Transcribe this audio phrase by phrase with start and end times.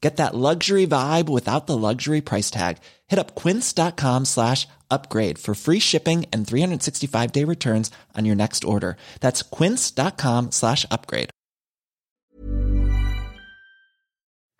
[0.00, 2.78] Get that luxury vibe without the luxury price tag.
[3.08, 8.64] Hit up quince.com slash upgrade for free shipping and 365 day returns on your next
[8.64, 8.96] order.
[9.20, 11.30] That's quince.com slash upgrade.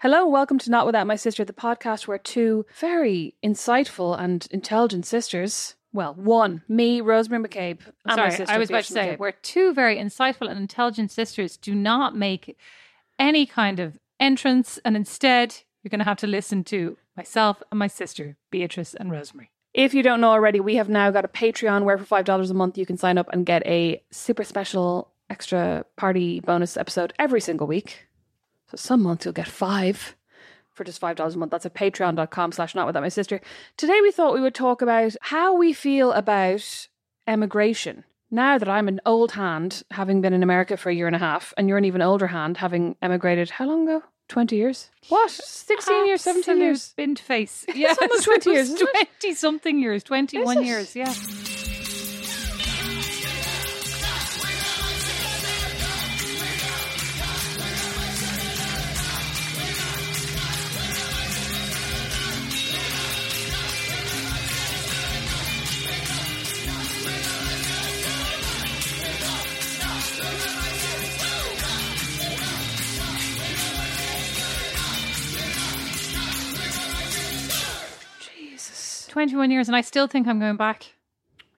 [0.00, 5.06] Hello, welcome to Not Without My Sister, the podcast where two very insightful and intelligent
[5.06, 9.08] sisters, well, one, me, Rosemary McCabe, and my Sorry, sister, I was about to say,
[9.08, 9.18] McCabe.
[9.18, 12.56] where two very insightful and intelligent sisters do not make
[13.18, 17.78] any kind of entrance, and instead, you're going to have to listen to myself and
[17.78, 19.50] my sister, Beatrice and Rosemary.
[19.74, 22.50] If you don't know already, we have now got a Patreon where for five dollars
[22.50, 27.12] a month you can sign up and get a super special extra party bonus episode
[27.18, 28.08] every single week.
[28.70, 30.16] So some months you'll get five
[30.72, 31.50] for just five dollars a month.
[31.50, 33.40] That's at patreon.com slash not without my sister.
[33.76, 36.88] Today we thought we would talk about how we feel about
[37.26, 38.04] emigration.
[38.30, 41.20] Now that I'm an old hand, having been in America for a year and a
[41.20, 44.02] half, and you're an even older hand, having emigrated how long ago?
[44.28, 44.90] Twenty years?
[45.08, 45.30] What?
[45.30, 46.92] Sixteen years, seventeen years?
[46.96, 47.64] Bint face.
[47.74, 50.64] Yeah, it's almost 20 years, 20 something years, 21 it?
[50.66, 51.12] years, yeah.
[79.18, 80.92] 21 years, and I still think I'm going back.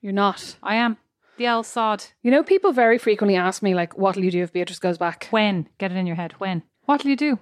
[0.01, 0.57] You're not.
[0.63, 0.97] I am.
[1.37, 2.05] The L sod.
[2.23, 5.27] You know, people very frequently ask me, like, what'll you do if Beatrice goes back?
[5.29, 5.69] When?
[5.77, 6.33] Get it in your head.
[6.39, 6.63] When?
[6.87, 7.39] What'll you do?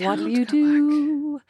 [0.00, 1.40] What'll you do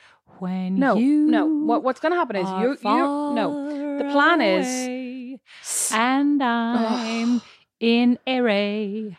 [0.40, 1.46] when No, you no.
[1.46, 3.00] What, what's going to happen is you, you,
[3.34, 3.96] no.
[3.96, 5.40] The plan is,
[5.90, 7.40] and I'm
[7.80, 9.16] in array.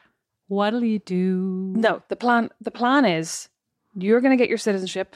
[0.49, 1.73] What'll you do?
[1.75, 3.49] no, the plan, the plan is
[3.95, 5.15] you're going to get your citizenship.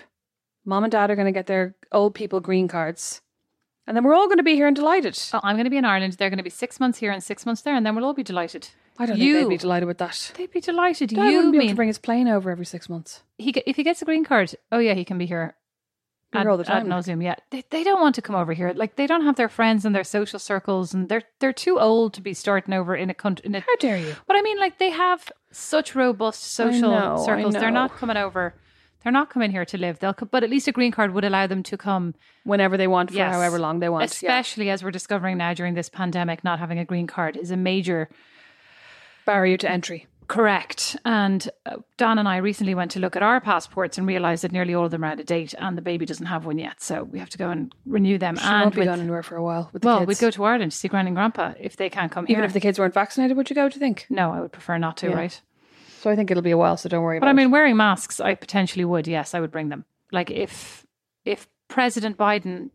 [0.66, 3.22] Mom and dad are going to get their old people green cards.
[3.88, 5.18] And then we're all going to be here and delighted.
[5.34, 6.14] Oh, I'm going to be in Ireland.
[6.14, 8.14] They're going to be six months here and six months there, and then we'll all
[8.14, 8.69] be delighted.
[9.00, 10.31] I don't you, think they'd be delighted with that.
[10.36, 11.09] They'd be delighted.
[11.09, 13.24] Dad you wouldn't be able mean to bring his plane over every six months.
[13.38, 14.53] he if he gets a green card?
[14.72, 15.56] Oh yeah, he can be here.
[16.31, 16.90] Be ad, all the time, Ad like.
[16.90, 17.36] nauseam, yeah.
[17.50, 18.72] They, they don't want to come over here.
[18.74, 22.14] Like they don't have their friends and their social circles, and they're they're too old
[22.14, 23.46] to be starting over in a country.
[23.47, 24.16] In a, How dare you?
[24.28, 27.53] But I mean, like they have such robust social know, circles.
[27.53, 28.53] They're not coming over.
[29.03, 30.00] They're not coming here to live.
[30.00, 32.13] They'll, but at least a green card would allow them to come,
[32.44, 33.34] Whenever they want, for Yes.
[33.34, 34.03] however long they want.
[34.03, 34.29] yeah.
[34.29, 36.44] especially as we're discovering now during this pandemic.
[36.44, 38.09] Not having a green card is a major
[39.25, 40.07] Barrier to entry.
[40.28, 40.95] correct.
[41.06, 44.51] And uh, Don and I recently went to look at our passports and realised that
[44.51, 46.81] nearly all of them are out of date, and the baby doesn't have one yet.
[46.81, 48.37] So we have to go and renew them.
[48.37, 50.08] She and won't be with- going anywhere for a while with the well, kids.
[50.08, 52.43] we'd go to Ireland to see Grand and Grandpa if they can't come Even here.
[52.46, 54.05] if the kids weren't vaccinated, would you go, do you think?
[54.09, 55.09] no, I would prefer not to.
[55.09, 55.16] Yeah.
[55.16, 55.41] Right.
[56.02, 57.36] So I think it'll be a while, so don't worry But I it.
[57.36, 59.08] mean, wearing masks, I potentially would.
[59.08, 59.86] Yes, I would bring them.
[60.12, 60.84] Like if
[61.26, 62.72] if President Biden,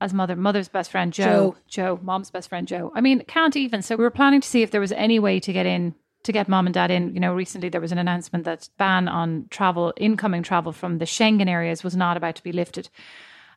[0.00, 2.92] as mother mother's best friend Joe, Joe, mom's best friend Joe.
[2.94, 3.82] I mean, can't even.
[3.82, 5.92] So we were planning to see if there was any way to get in
[6.22, 7.14] to get mom and dad in.
[7.14, 11.04] You know, recently there was an announcement that ban on travel, incoming travel from the
[11.04, 12.88] Schengen areas was not about to be lifted,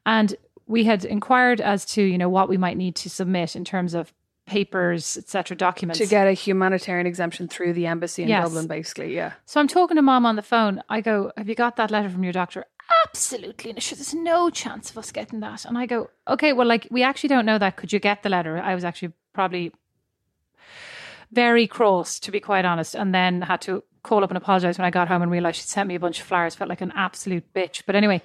[0.03, 0.35] and
[0.65, 3.93] we had inquired as to you know what we might need to submit in terms
[3.93, 4.11] of
[4.51, 8.43] papers, etc., documents to get a humanitarian exemption through the embassy in Yes.
[8.43, 9.15] Dublin, basically.
[9.15, 9.31] Yeah.
[9.45, 10.81] So I'm talking to mom on the phone.
[10.89, 12.65] I go, Have you got that letter from your doctor?
[13.05, 15.63] absolutely, and sure, there's no chance of us getting that.
[15.63, 17.77] And I go, okay, well, like, we actually don't know that.
[17.77, 18.57] Could you get the letter?
[18.57, 19.71] I was actually probably
[21.31, 24.85] very cross, to be quite honest, and then had to call up and apologize when
[24.85, 26.53] I got home and realized she'd sent me a bunch of flowers.
[26.55, 27.83] Felt like an absolute bitch.
[27.85, 28.21] But anyway,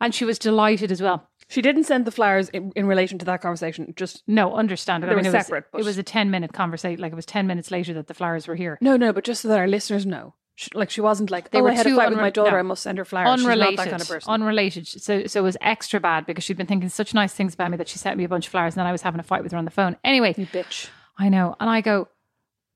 [0.00, 1.28] and she was delighted as well.
[1.54, 3.94] She didn't send the flowers in, in relation to that conversation.
[3.96, 5.06] Just No, understand it.
[5.06, 7.00] They I mean, were it separate, Was, but- it was a 10 minute conversation.
[7.00, 8.76] Like, it was 10 minutes later that the flowers were here.
[8.80, 11.60] no, no, but just so that our listeners know, she, like she wasn't like, They
[11.60, 12.50] oh, were I had a fight with unre- my daughter.
[12.52, 12.56] no.
[12.58, 13.38] I must send her flowers.
[13.40, 14.30] She's unrelated, not that kind of person.
[14.32, 14.86] unrelated.
[14.86, 17.76] So, so it was extra bad because she'd been thinking such nice things about me
[17.76, 19.42] that she sent me a bunch of flowers, and then I was having a fight
[19.42, 19.96] with her on the phone.
[20.04, 20.88] Anyway, you bitch.
[21.18, 22.08] I know, and I go,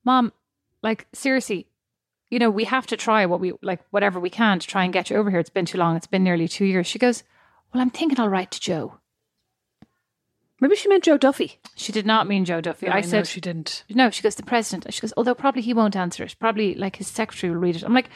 [0.05, 0.33] Mom,
[0.83, 1.67] like seriously,
[2.31, 4.93] you know, we have to try what we like, whatever we can to try and
[4.93, 5.41] get you over here.
[5.41, 5.97] It's been too long.
[5.97, 6.87] It's been nearly two years.
[6.87, 7.23] She goes,
[7.73, 8.99] Well, I'm thinking I'll write to Joe.
[10.61, 11.61] Maybe she meant Joe Duffy.
[11.77, 12.87] She did not mean Joe Duffy.
[12.87, 13.85] No, I know said she didn't.
[13.91, 14.93] No, she goes, the president.
[14.93, 16.35] She goes, although probably he won't answer it.
[16.41, 17.85] Probably like his secretary will read it.
[17.85, 18.11] I'm like,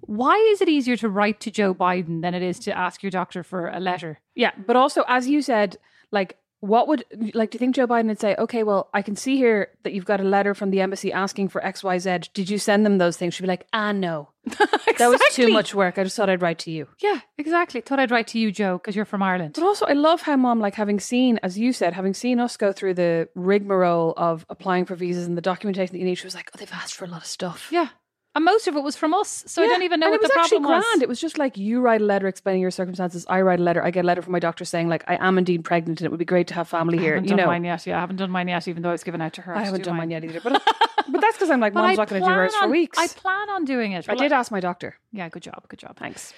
[0.00, 3.10] why is it easier to write to Joe Biden than it is to ask your
[3.10, 4.20] doctor for a letter?
[4.34, 5.78] Yeah, but also as you said,
[6.10, 6.36] like
[6.66, 7.04] what would
[7.34, 9.92] like do you think Joe Biden would say, okay, well, I can see here that
[9.92, 12.32] you've got a letter from the embassy asking for XYZ.
[12.32, 13.34] Did you send them those things?
[13.34, 14.28] She'd be like, ah no.
[14.98, 15.98] That was too much work.
[15.98, 16.88] I just thought I'd write to you.
[17.00, 17.82] Yeah, exactly.
[17.82, 19.54] Thought I'd write to you, Joe, because you're from Ireland.
[19.54, 22.56] But also I love how mom, like having seen, as you said, having seen us
[22.56, 26.26] go through the rigmarole of applying for visas and the documentation that you need, she
[26.26, 27.68] was like, Oh, they've asked for a lot of stuff.
[27.70, 27.88] Yeah.
[28.36, 29.44] And most of it was from us.
[29.46, 30.84] So I don't even know and what the problem grand.
[30.84, 31.00] was.
[31.00, 33.24] It was just like you write a letter explaining your circumstances.
[33.30, 33.82] I write a letter.
[33.82, 36.10] I get a letter from my doctor saying like I am indeed pregnant and it
[36.10, 37.14] would be great to have family I here.
[37.14, 37.86] haven't You done know, mine yet.
[37.86, 39.56] Yeah, I haven't done mine yet, even though I was given out to her.
[39.56, 40.42] I haven't do done mine yet either.
[40.42, 40.52] But
[41.08, 42.98] but that's because I'm like mom's not going to do hers for weeks.
[42.98, 44.06] I plan on doing it.
[44.06, 44.96] I did ask my doctor.
[45.12, 45.66] Yeah, good job.
[45.68, 45.96] Good job.
[45.96, 46.34] Thanks.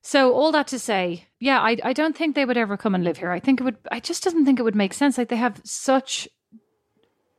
[0.00, 3.02] So all that to say, yeah, I I don't think they would ever come and
[3.02, 3.32] live here.
[3.32, 3.78] I think it would.
[3.90, 5.18] I just doesn't think it would make sense.
[5.18, 6.28] Like they have such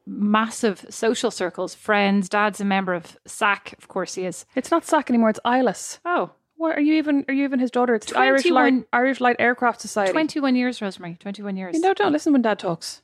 [0.06, 2.30] massive social circles, friends.
[2.30, 4.46] Dad's a member of SAC, of course he is.
[4.56, 5.30] It's not SAC anymore.
[5.30, 6.00] It's ILIS.
[6.06, 7.26] Oh, What are you even?
[7.28, 7.96] Are you even his daughter?
[7.96, 10.12] It's the Irish Light, Irish Light Aircraft Society.
[10.12, 11.18] 21 years, Rosemary.
[11.20, 11.76] 21 years.
[11.76, 13.02] You know, don't listen when Dad talks.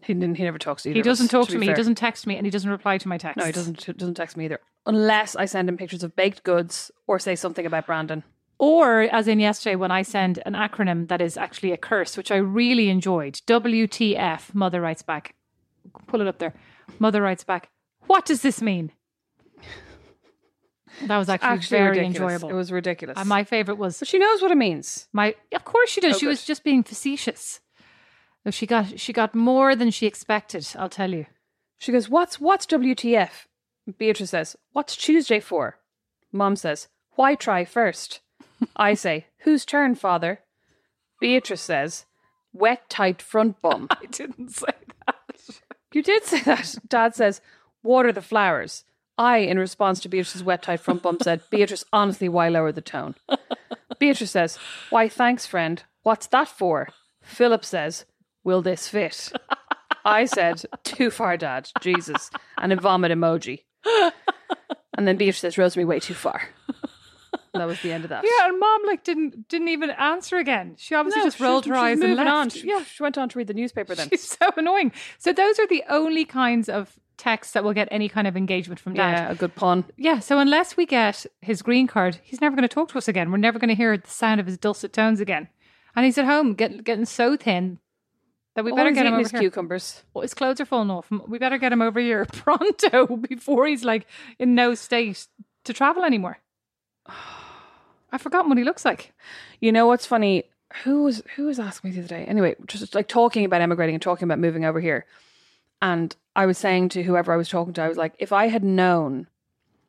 [0.00, 0.36] He didn't.
[0.36, 0.96] He never talks to either.
[0.96, 1.66] he doesn't talk to, be me.
[1.66, 1.74] fair.
[1.74, 3.36] He doesn't text me, and he doesn't reply to my text.
[3.38, 3.96] No, he doesn't.
[3.98, 7.66] Doesn't text me either, unless I send him pictures of baked goods or say something
[7.66, 8.22] about Brandon.
[8.60, 12.32] Or, as in yesterday, when I send an acronym that is actually a curse, which
[12.32, 13.34] I really enjoyed.
[13.46, 15.34] WTF, Mother writes back.
[16.06, 16.54] Pull it up there.
[16.98, 17.70] Mother writes back.
[18.06, 18.92] What does this mean?
[21.06, 22.16] That was actually, Actually, very ridiculous.
[22.32, 22.48] enjoyable.
[22.50, 23.18] It was ridiculous.
[23.18, 25.06] And my favorite was but she knows what it means.
[25.12, 25.34] my.
[25.54, 26.16] Of course she does.
[26.16, 27.60] Oh, she was just being facetious.
[28.44, 30.66] No, she got she got more than she expected.
[30.76, 31.26] I'll tell you.
[31.78, 33.46] She goes, "What's what's WTF?"
[33.96, 35.78] Beatrice says, "What's Tuesday for?"
[36.32, 38.20] Mom says, "Why try first?
[38.74, 40.40] I say, "Whose turn, father?"
[41.20, 42.06] Beatrice says,
[42.52, 44.72] "Wet tight front bum." I didn't say
[45.06, 45.16] that.
[45.92, 46.76] You did say that.
[46.88, 47.40] Dad says,
[47.82, 48.84] "Water the flowers."
[49.16, 52.80] I, in response to Beatrice's wet tight front bum, said, "Beatrice, honestly, why lower the
[52.80, 53.14] tone?"
[53.98, 54.58] Beatrice says,
[54.90, 55.82] "Why, thanks, friend.
[56.02, 56.88] What's that for?"
[57.22, 58.04] Philip says,
[58.44, 59.32] "Will this fit?"
[60.04, 61.70] I said, "Too far, Dad.
[61.80, 63.64] Jesus," and a vomit emoji.
[64.96, 66.48] And then Beatrice says, "Rosemary, way too far."
[67.54, 68.24] That was the end of that.
[68.24, 70.74] Yeah, and mom like didn't didn't even answer again.
[70.78, 72.30] She obviously No, just rolled her eyes and left.
[72.30, 72.50] on.
[72.50, 74.08] She- yeah, she went on to read the newspaper then.
[74.10, 74.92] She's so annoying.
[75.18, 78.78] So those are the only kinds of texts that will get any kind of engagement
[78.78, 79.10] from dad.
[79.12, 79.84] Yeah, a good pun.
[79.96, 83.08] Yeah, so unless we get his green card, he's never going to talk to us
[83.08, 83.30] again.
[83.32, 85.48] We're never going to hear the sound of his dulcet tones again.
[85.96, 87.80] And he's at home get, getting so thin
[88.54, 89.40] that we better he's get him over is here.
[89.40, 90.04] cucumbers.
[90.14, 91.10] Well, his clothes are falling off.
[91.10, 94.06] We better get him over here pronto before he's like
[94.38, 95.26] in no state
[95.64, 96.38] to travel anymore.
[98.12, 99.12] I've forgotten what he looks like.
[99.60, 100.44] You know what's funny?
[100.84, 102.24] Who was who was asking me the other day?
[102.24, 105.06] Anyway, just like talking about emigrating and talking about moving over here.
[105.80, 108.48] And I was saying to whoever I was talking to, I was like, if I
[108.48, 109.28] had known,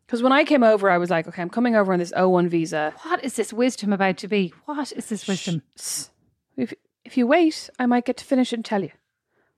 [0.05, 2.47] because when I came over, I was like, okay, I'm coming over on this O1
[2.47, 2.93] visa.
[3.03, 4.53] What is this wisdom about to be?
[4.65, 5.61] What is this wisdom?
[6.57, 6.73] If
[7.05, 8.91] if you wait, I might get to finish and tell you.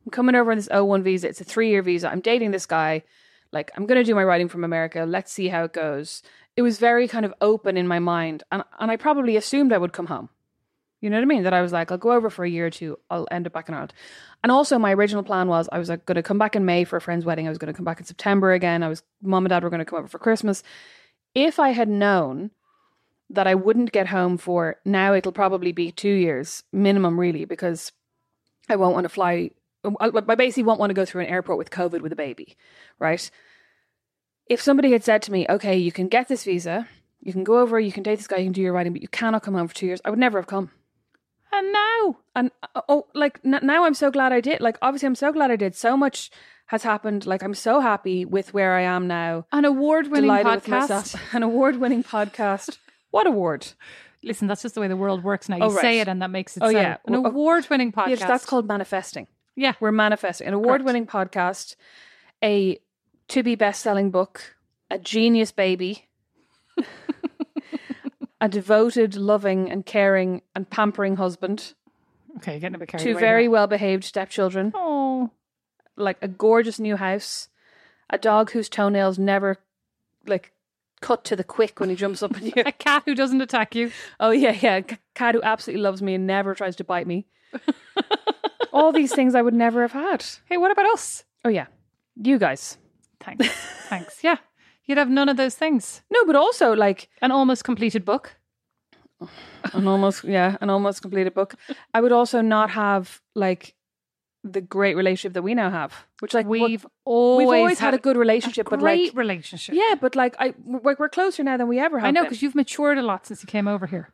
[0.06, 1.27] I'm coming over on this O1 visa.
[1.27, 2.10] It's a three year visa.
[2.10, 3.03] I'm dating this guy.
[3.51, 5.06] Like, I'm going to do my writing from America.
[5.08, 6.24] Let's see how it goes.
[6.55, 8.43] It was very kind of open in my mind.
[8.51, 10.29] And, and I probably assumed I would come home.
[11.01, 11.43] You know what I mean?
[11.43, 13.00] That I was like, I'll go over for a year or two.
[13.10, 13.93] I'll end up back in Ireland.
[14.43, 16.84] And also, my original plan was I was like going to come back in May
[16.84, 17.48] for a friend's wedding.
[17.48, 18.84] I was going to come back in September again.
[18.84, 20.62] I was, mom and dad were going to come over for Christmas.
[21.34, 22.51] If I had known
[23.31, 27.91] that I wouldn't get home for now, it'll probably be two years minimum, really, because
[28.70, 29.51] I won't want to fly.
[30.00, 32.58] I basically won't want to go through an airport with COVID with a baby,
[33.00, 33.31] right?
[34.51, 36.88] If somebody had said to me, okay, you can get this visa,
[37.22, 39.01] you can go over, you can date this guy, you can do your writing, but
[39.01, 40.72] you cannot come home for two years, I would never have come.
[41.53, 44.60] And now, And uh, oh, like n- now I'm so glad I did.
[44.62, 45.75] Like, obviously, I'm so glad I did.
[45.75, 46.31] So much
[46.67, 47.25] has happened.
[47.25, 49.46] Like, I'm so happy with where I am now.
[49.51, 51.15] an award winning podcast.
[51.34, 52.77] An award winning podcast.
[53.12, 53.67] What award?
[54.24, 55.58] Listen, that's just the way the world works now.
[55.58, 56.77] You Oh, say it, and that makes it Oh, so.
[56.77, 56.98] yeah.
[57.08, 58.10] An oh, award-winning podcast.
[58.10, 59.27] Yes, that's called manifesting.
[59.55, 59.74] Yeah.
[59.79, 61.75] We're manifesting an award-winning podcast,
[62.43, 62.79] a
[63.31, 64.55] to-be best-selling book,
[64.89, 66.07] a genius baby,
[68.41, 71.73] a devoted, loving, and caring and pampering husband,
[72.38, 73.51] Okay, you're getting a bit carried two away very here.
[73.51, 75.31] well-behaved stepchildren, Oh,
[75.97, 77.50] like a gorgeous new house,
[78.09, 79.57] a dog whose toenails never
[80.25, 80.53] like
[81.01, 82.53] cut to the quick when he jumps up on you.
[82.65, 83.91] a cat who doesn't attack you.
[84.19, 84.77] Oh yeah, yeah.
[84.77, 87.25] A c- cat who absolutely loves me and never tries to bite me.
[88.73, 90.25] All these things I would never have had.
[90.45, 91.25] Hey, what about us?
[91.43, 91.67] Oh yeah,
[92.15, 92.77] you guys.
[93.23, 93.47] Thanks.
[93.89, 94.23] Thanks.
[94.23, 94.37] Yeah.
[94.85, 96.01] You'd have none of those things.
[96.09, 98.35] No, but also like An almost completed book.
[99.73, 101.55] an almost yeah, an almost completed book.
[101.93, 103.75] I would also not have like
[104.43, 107.99] the great relationship that we now have, which like We've always, we've always had, a
[107.99, 109.75] good relationship, but great like relationship.
[109.75, 112.07] yeah, but like I like we're closer now than we ever have.
[112.07, 114.09] I know because you've matured a lot since you came over here.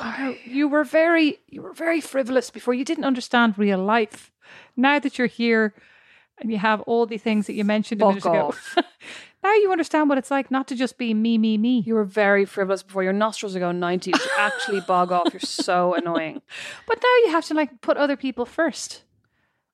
[0.00, 0.38] Why?
[0.44, 2.74] You were very, you were very frivolous before.
[2.74, 4.32] You didn't understand real life.
[4.76, 5.74] Now that you're here
[6.38, 8.76] and you have all the things that you mentioned a Fuck minute ago, off.
[9.44, 11.80] now you understand what it's like not to just be me, me, me.
[11.80, 13.02] You were very frivolous before.
[13.02, 14.10] Your nostrils are going ninety.
[14.10, 15.32] You actually bog off.
[15.32, 16.40] You're so annoying.
[16.86, 19.02] But now you have to like put other people first.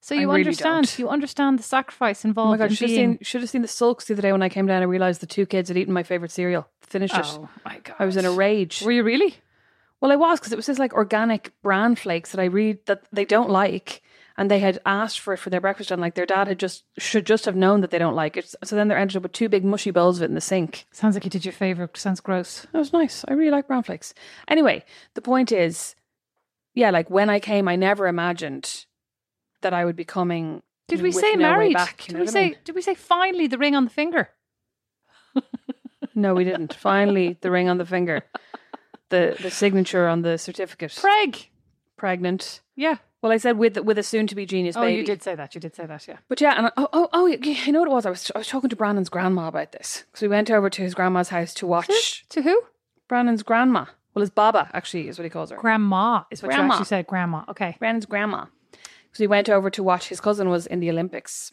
[0.00, 0.86] So you really understand.
[0.86, 0.98] don't.
[0.98, 2.48] You understand the sacrifice involved.
[2.48, 2.70] Oh my god!
[2.70, 4.66] in Should have seen should have seen the sulks the other day when I came
[4.66, 4.82] down.
[4.82, 6.68] I realized the two kids had eaten my favorite cereal.
[6.80, 7.26] Finished it.
[7.26, 7.96] oh my god!
[7.98, 8.82] I was in a rage.
[8.82, 9.34] Were you really?
[10.00, 13.04] Well, I was because it was this like organic bran flakes that I read that
[13.12, 14.02] they don't like,
[14.36, 16.84] and they had asked for it for their breakfast, and like their dad had just
[16.98, 18.54] should just have known that they don't like it.
[18.62, 20.86] So then they ended up with two big mushy bowls of it in the sink.
[20.92, 21.96] Sounds like you did your favorite.
[21.96, 22.66] Sounds gross.
[22.72, 23.24] That was nice.
[23.26, 24.12] I really like brown flakes.
[24.48, 24.84] Anyway,
[25.14, 25.94] the point is,
[26.74, 28.84] yeah, like when I came, I never imagined
[29.62, 30.62] that I would be coming.
[30.88, 31.74] Did we say no married?
[31.74, 32.44] Back, you did we what I say?
[32.44, 32.56] mean?
[32.64, 34.28] Did we say finally the ring on the finger?
[36.14, 36.72] No, we didn't.
[36.72, 38.24] Finally, the ring on the finger,
[39.10, 40.92] the the signature on the certificate.
[40.92, 41.46] Preg.
[41.96, 42.60] Pregnant.
[42.74, 42.96] Yeah.
[43.22, 44.98] Well, I said with with a soon to be genius Oh, baby.
[44.98, 45.54] you did say that.
[45.54, 46.06] You did say that.
[46.06, 46.18] Yeah.
[46.28, 48.06] But yeah, and I, oh, oh, oh, you know what it was?
[48.06, 50.82] I was I was talking to Brandon's grandma about this because we went over to
[50.82, 52.62] his grandma's house to watch To who?
[53.08, 53.86] Brandon's grandma.
[54.14, 55.56] Well, his Baba actually is what he calls her.
[55.56, 56.74] Grandma is what you Grandma.
[56.74, 57.06] actually said.
[57.06, 57.44] Grandma.
[57.48, 57.76] Okay.
[57.78, 58.46] Brandon's grandma.
[58.70, 61.52] Because we went over to watch his cousin was in the Olympics.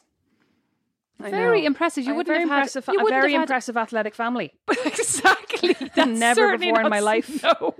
[1.21, 1.67] I Very know.
[1.67, 2.03] impressive.
[2.05, 4.53] You A wouldn't very have had- impressive, you a very had- impressive athletic family,
[4.85, 5.73] exactly.
[5.95, 7.43] That's Never before in my life.
[7.61, 7.75] No.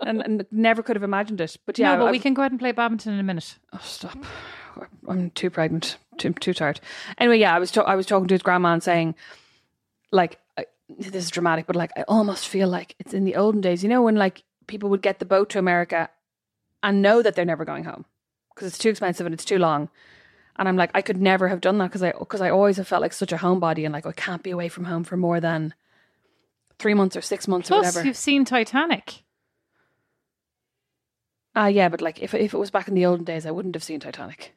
[0.00, 1.56] and, and never could have imagined it.
[1.64, 3.56] But yeah, no, but I- we can go ahead and play badminton in a minute.
[3.72, 4.18] Oh, stop!
[5.08, 6.80] I'm too pregnant, too too tired.
[7.18, 9.14] Anyway, yeah, I was ta- I was talking to his grandma and saying,
[10.10, 13.60] like, I, this is dramatic, but like, I almost feel like it's in the olden
[13.60, 13.82] days.
[13.82, 16.10] You know, when like people would get the boat to America
[16.82, 18.04] and know that they're never going home
[18.54, 19.88] because it's too expensive and it's too long.
[20.62, 22.86] And I'm like, I could never have done that because I because I always have
[22.86, 25.40] felt like such a homebody and like I can't be away from home for more
[25.40, 25.74] than
[26.78, 28.06] three months or six months or Plus, whatever.
[28.06, 29.24] you've seen Titanic.
[31.56, 33.74] Ah, yeah, but like if if it was back in the olden days, I wouldn't
[33.74, 34.54] have seen Titanic.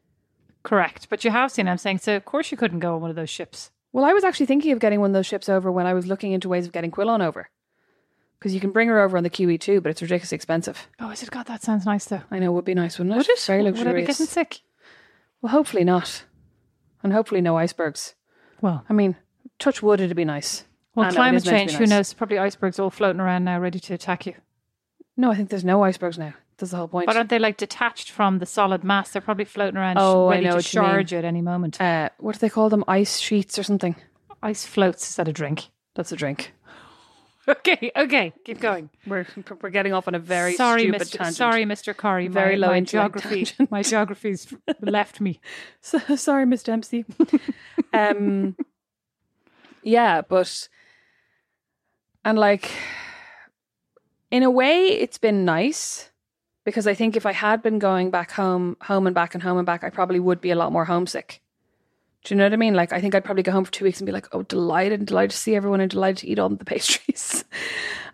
[0.61, 1.07] Correct.
[1.09, 3.15] But you have seen, I'm saying, so of course you couldn't go on one of
[3.15, 3.71] those ships.
[3.91, 6.05] Well, I was actually thinking of getting one of those ships over when I was
[6.05, 7.49] looking into ways of getting Quillon over.
[8.37, 10.87] Because you can bring her over on the QE2, but it's ridiculously expensive.
[10.99, 12.21] Oh, I said, God, that sounds nice though.
[12.29, 13.17] I know it would be nice, wouldn't it?
[13.17, 13.39] Would it?
[13.41, 14.61] Very Would I be getting sick?
[15.45, 16.23] Well, hopefully not.
[17.03, 18.15] And hopefully no icebergs.
[18.61, 19.15] Well, I mean,
[19.59, 20.63] touch wood, it'd be nice.
[20.95, 22.13] well, it climate is meant to be change, who knows?
[22.15, 24.33] Probably icebergs all floating around now, ready to attack you.
[25.15, 26.33] No, I think there's no icebergs now.
[26.57, 27.05] That's the whole point.
[27.05, 29.11] But aren't they like detached from the solid mass?
[29.11, 30.89] They're probably floating around, Oh, I ready know to what you mean.
[30.89, 31.79] charge at any moment.
[31.79, 32.83] uh, what do they call them?
[32.87, 33.95] Ice sheets or something?
[34.41, 35.65] Ice floats is that a drink?
[35.93, 36.53] That's a drink.
[37.49, 38.89] Okay, okay, keep going.
[39.05, 39.27] We're
[39.61, 41.17] we're getting off on a very sorry, stupid Mr.
[41.17, 41.35] tangent.
[41.35, 41.95] Sorry, Mr.
[41.95, 42.27] Corey.
[42.27, 43.45] Very my, low my geography.
[43.45, 43.71] tangent.
[43.71, 45.39] My geography's left me.
[45.81, 47.05] So, sorry, Miss Dempsey.
[47.93, 48.55] um,
[49.83, 50.67] yeah, but
[52.23, 52.71] and like
[54.31, 56.09] in a way, it's been nice
[56.65, 59.57] because I think if I had been going back home, home and back and home
[59.57, 61.41] and back, I probably would be a lot more homesick.
[62.25, 62.73] Do you know what I mean?
[62.73, 64.99] Like, I think I'd probably go home for two weeks and be like, "Oh, delighted
[64.99, 67.45] and delighted to see everyone and delighted to eat all the pastries,"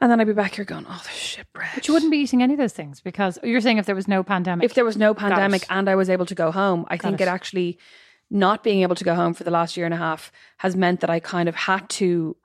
[0.01, 2.18] and then I'd be back here going, "Oh, the shit bread." But you wouldn't be
[2.18, 4.65] eating any of those things because you're saying if there was no pandemic.
[4.65, 7.24] if there was no pandemic and I was able to go home, I think it.
[7.24, 7.80] it actually
[8.30, 11.01] not being able to go home for the last year and a half has meant
[11.01, 12.36] that I kind of had to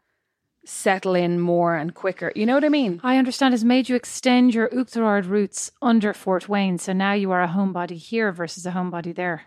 [0.65, 2.33] settle in more and quicker.
[2.35, 3.01] You know what I mean?
[3.05, 6.79] I understand has made you extend your Uachtarard roots under Fort Wayne.
[6.79, 9.45] So now you are a homebody here versus a homebody there.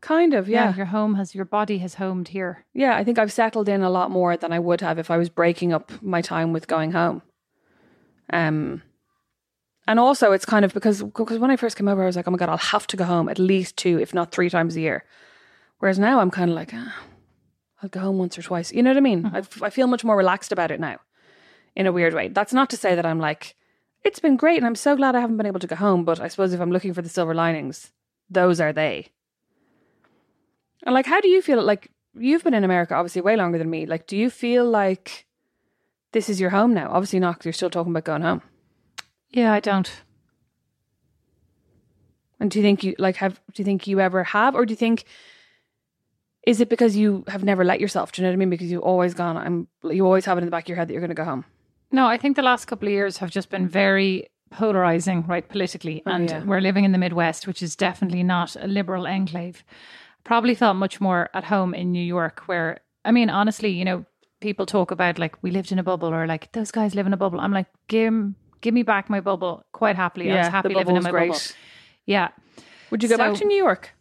[0.00, 0.74] Kind of, yeah.
[0.74, 2.64] Your home has your body has homed here.
[2.72, 5.18] Yeah, I think I've settled in a lot more than I would have if I
[5.18, 7.22] was breaking up my time with going home.
[8.32, 8.82] Um
[9.86, 12.28] and also it's kind of because because when I first came over I was like,
[12.28, 14.76] "Oh my god, I'll have to go home at least two if not three times
[14.76, 15.04] a year."
[15.80, 16.94] Whereas now I'm kind of like, ah,
[17.82, 18.70] I'll go home once or twice.
[18.72, 19.26] You know what I mean?
[19.34, 20.98] I, I feel much more relaxed about it now.
[21.74, 22.28] in a weird way.
[22.28, 23.54] That's not to say that I'm like,
[24.04, 26.04] it's been great and I'm so glad I haven't been able to go home.
[26.04, 27.92] But I suppose if I'm looking for the silver linings,
[28.28, 29.08] those are they.
[30.84, 31.62] And like, how do you feel?
[31.62, 33.86] Like, you've been in America obviously way longer than me.
[33.86, 35.26] Like, do you feel like
[36.12, 36.90] this is your home now?
[36.90, 38.42] Obviously not, because you're still talking about going home.
[39.30, 39.90] Yeah, I don't.
[42.40, 43.34] And do you think you like have?
[43.52, 45.04] Do you think you ever have, or do you think?
[46.46, 48.12] Is it because you have never let yourself?
[48.12, 48.50] Do you know what I mean?
[48.50, 49.36] Because you've always gone.
[49.36, 49.68] I'm.
[49.84, 51.24] You always have it in the back of your head that you're going to go
[51.24, 51.44] home.
[51.92, 56.02] No, I think the last couple of years have just been very polarizing, right, politically.
[56.06, 56.44] Oh, and yeah.
[56.44, 59.62] we're living in the Midwest, which is definitely not a liberal enclave.
[60.24, 64.04] Probably felt much more at home in New York, where, I mean, honestly, you know,
[64.40, 67.12] people talk about like we lived in a bubble or like those guys live in
[67.12, 67.40] a bubble.
[67.40, 68.12] I'm like, give,
[68.60, 70.30] give me back my bubble quite happily.
[70.30, 71.28] I was happy living in my great.
[71.28, 71.40] bubble.
[72.06, 72.28] Yeah.
[72.90, 73.94] Would you go back to New York?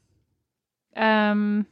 [0.95, 1.67] Um,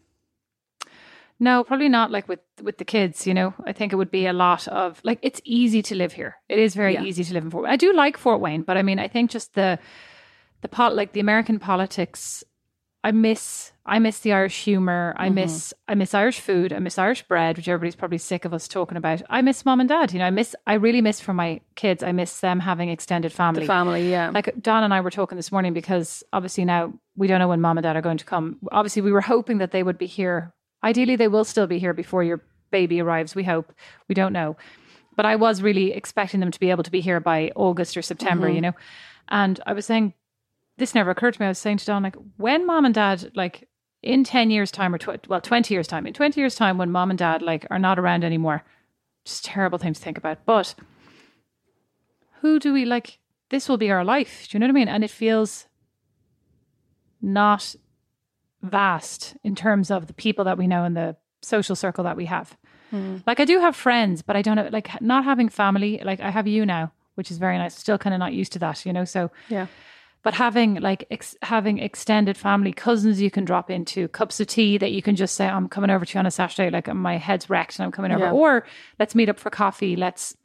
[1.39, 2.11] no, probably not.
[2.11, 3.53] Like with with the kids, you know.
[3.65, 6.37] I think it would be a lot of like it's easy to live here.
[6.49, 7.03] It is very Yeah.
[7.03, 7.63] easy to live in Fort.
[7.65, 7.73] Wayne.
[7.73, 9.77] I do like Fort Wayne, but I mean, I think just the
[10.61, 12.43] the pot like the American politics.
[13.07, 15.15] I miss I miss the Irish humor.
[15.15, 15.35] I mm-hmm.
[15.35, 16.73] miss I miss Irish food.
[16.73, 19.21] I miss Irish bread, which everybody's probably sick of us talking about.
[19.29, 20.11] I miss mom and dad.
[20.11, 22.03] You know, I miss I really miss for my kids.
[22.03, 23.61] I miss them having extended family.
[23.61, 24.31] The family, yeah.
[24.31, 27.61] Like Don and I were talking this morning because obviously now we don't know when
[27.61, 28.57] mom and dad are going to come.
[28.73, 30.53] Obviously, we were hoping that they would be here.
[30.83, 33.35] Ideally, they will still be here before your baby arrives.
[33.35, 33.71] We hope.
[34.09, 34.57] We don't know.
[35.15, 38.01] But I was really expecting them to be able to be here by August or
[38.01, 38.55] September, mm-hmm.
[38.55, 38.73] you know.
[39.29, 40.13] And I was saying,
[40.77, 41.45] this never occurred to me.
[41.45, 43.67] I was saying to Don, like, when mom and dad, like,
[44.03, 46.91] in 10 years' time or, tw- well, 20 years' time, in 20 years' time, when
[46.91, 48.63] mom and dad, like, are not around anymore,
[49.25, 50.45] just terrible thing to think about.
[50.45, 50.75] But
[52.41, 53.19] who do we like?
[53.49, 54.47] This will be our life.
[54.49, 54.87] Do you know what I mean?
[54.87, 55.67] And it feels
[57.21, 57.75] not
[58.61, 62.25] vast in terms of the people that we know and the social circle that we
[62.25, 62.57] have.
[62.91, 63.17] Hmm.
[63.25, 66.01] Like I do have friends, but I don't have like not having family.
[66.03, 67.75] Like I have you now, which is very nice.
[67.75, 69.05] Still kind of not used to that, you know.
[69.05, 69.67] So yeah.
[70.27, 74.77] But having like ex- having extended family cousins you can drop into cups of tea
[74.77, 77.15] that you can just say i'm coming over to you on a saturday like my
[77.15, 78.25] head's wrecked and i'm coming over.
[78.25, 78.33] Yeah.
[78.33, 78.65] or
[78.99, 79.95] let's meet up for coffee.
[79.95, 80.35] Let's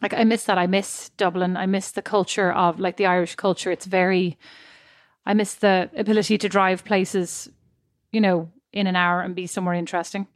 [0.00, 0.56] like i miss that.
[0.56, 1.56] I miss dublin.
[1.56, 3.72] I miss the culture of like the irish culture.
[3.72, 4.38] It's very
[5.26, 7.48] i miss the ability to drive places
[8.12, 10.28] you know in an hour and be somewhere interesting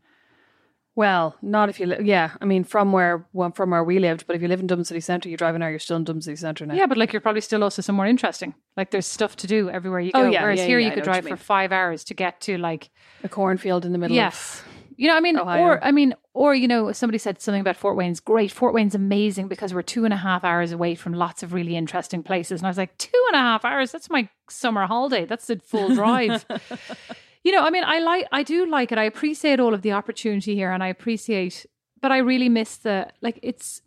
[0.96, 2.30] Well, not if you li- yeah.
[2.40, 4.84] I mean, from where well, from where we lived, but if you live in Dublin
[4.84, 6.74] City Centre, you drive an hour, you're still in Dublin City Centre now.
[6.74, 10.00] yeah but like you're probably still also somewhere interesting like there's stuff to do everywhere
[10.00, 11.70] you oh, go Oh, yeah, whereas yeah, here yeah, you could drive you for five
[11.70, 12.90] hours to get to like
[13.22, 14.16] a cornfield in the middle.
[14.16, 14.62] Yes.
[14.98, 15.62] You know, I mean, Ohio.
[15.62, 18.50] or I mean, or you know, somebody said something about Fort Wayne's great.
[18.50, 21.76] Fort Wayne's amazing because we're two and a half hours away from lots of really
[21.76, 22.60] interesting places.
[22.60, 23.92] And I was like, two and a half hours?
[23.92, 25.26] That's my summer holiday.
[25.26, 26.46] That's the full drive.
[27.46, 28.98] you know, I mean, I like, I do like it.
[28.98, 31.64] I appreciate all of the opportunity here, and I appreciate,
[32.00, 33.38] but I really miss the like.
[33.42, 33.80] It's,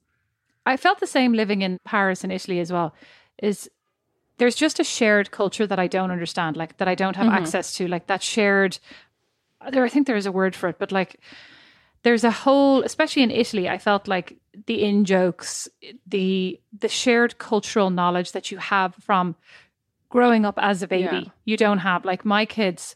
[0.65, 2.95] I felt the same living in Paris and Italy as well.
[3.43, 3.69] Is
[4.38, 7.43] there's just a shared culture that I don't understand, like that I don't have mm-hmm.
[7.43, 8.80] access to, like that shared
[9.72, 11.19] there I think there is a word for it, but like
[12.04, 15.67] there's a whole especially in Italy, I felt like the in jokes,
[16.08, 19.36] the the shared cultural knowledge that you have from
[20.10, 21.24] growing up as a baby.
[21.24, 21.32] Yeah.
[21.45, 22.95] You don't have like my kids.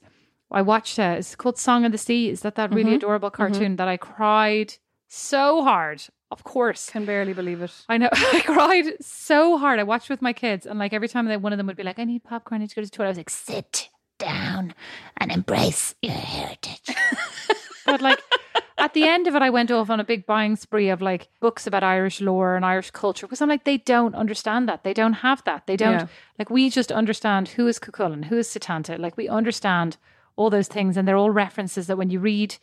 [0.54, 2.30] I watched uh, it's called Song of the Sea.
[2.30, 4.76] Is that that really adorable cartoon that I cried
[5.08, 6.04] so hard?
[6.32, 6.90] Of course.
[6.90, 7.72] Can barely believe it.
[7.90, 8.10] I know.
[8.14, 9.80] I cried so hard.
[9.80, 11.84] I watched with my kids, and like every time that one of them would be
[11.84, 12.62] like, "I need popcorn.
[12.62, 13.90] I need to go to the toilet." I was like, "Sit
[14.20, 14.74] down
[15.18, 16.90] and embrace your heritage."
[17.86, 18.20] but like
[18.78, 21.30] at the end of it, I went off on a big buying spree of like
[21.40, 24.84] books about Irish lore and Irish culture because I'm like, they don't understand that.
[24.84, 25.68] They don't have that.
[25.68, 26.08] They don't Yeah.
[26.40, 26.50] like.
[26.50, 28.98] We just understand who is Cuchulainn, who is Setanta.
[29.00, 29.98] Like we understand
[30.36, 32.56] all those things, and they're all references that when you read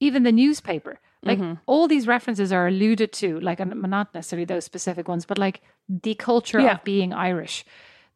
[0.00, 1.54] even the newspaper like Mm-hmm.
[1.66, 6.14] all these references are alluded to like not necessarily those specific ones but like the
[6.14, 6.74] culture Yeah.
[6.74, 7.64] of being irish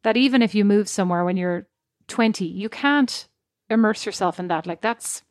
[0.03, 1.67] that even if you move somewhere when you're
[2.09, 3.27] 20 you can't
[3.71, 5.23] immerse yourself in that like that's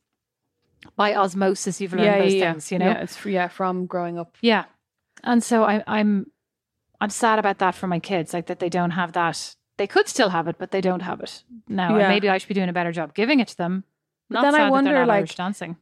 [0.95, 4.17] by osmosis you've learned yeah, those yeah, things you know Yeah, it's yeah from growing
[4.17, 4.35] up.
[4.41, 4.65] yeah.
[5.23, 6.25] And so I, I'm
[7.01, 9.55] I'm sad about that for my kids, like that they don't have that.
[9.79, 11.95] They could still have it, but they don't have it now.
[11.95, 12.01] Yeah.
[12.03, 13.85] And maybe I should be doing a better job giving it to them.
[14.29, 15.77] But then I wonder, not like- Irish dancing.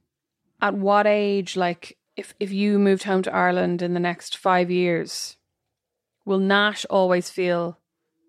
[0.62, 4.72] At what age, like, if if you moved home to Ireland in the next five
[4.72, 5.36] years,
[6.26, 7.78] will Nash always feel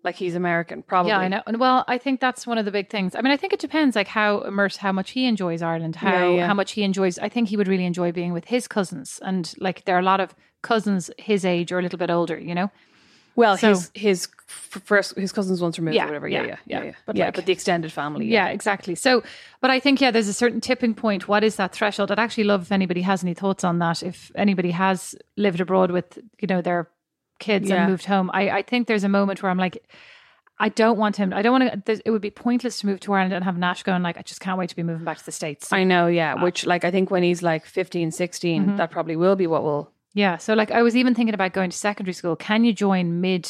[0.03, 0.81] like he's American?
[0.83, 1.11] Probably.
[1.11, 1.41] Yeah, I know.
[1.47, 3.15] And well, I think that's one of the big things.
[3.15, 6.11] I mean, I think it depends, like how immersed, how much he enjoys Ireland, how
[6.11, 6.47] Yeah, yeah.
[6.47, 7.17] how much he enjoys.
[7.19, 10.11] I think he would really enjoy being with his cousins, and like there are a
[10.13, 12.37] lot of cousins his age or a little bit older.
[12.39, 12.71] You know,
[13.35, 16.27] Well, So- his his first his cousins once removed Yeah, or whatever.
[16.27, 16.83] Yeah, yeah, yeah, yeah, yeah.
[16.85, 16.91] yeah.
[17.05, 18.25] But yeah, like- but the extended family.
[18.25, 18.95] Yeah, exactly.
[18.95, 19.23] So,
[19.61, 21.27] but I think, yeah, there's a certain tipping point.
[21.27, 22.11] What is that threshold?
[22.11, 24.01] I'd actually love if anybody has any thoughts on that.
[24.03, 26.89] If anybody has lived abroad with, you know, their
[27.39, 27.83] kids Yeah.
[27.83, 29.83] and moved home, I, I think there's a moment where I'm like,
[30.61, 31.31] I don't want him.
[31.33, 32.01] I don't want to.
[32.05, 34.41] It would be pointless to move to Ireland and have Nash going like, I just
[34.41, 35.71] can't wait to be moving back to the states.
[35.71, 36.43] I know, yeah.
[36.43, 38.75] Which, like, I think when he's like 15, 16, Mm-hmm.
[38.75, 39.89] that probably will be what will.
[40.13, 40.35] Yeah.
[40.37, 42.35] So like I was even thinking about going to secondary school.
[42.35, 43.47] Can you join mid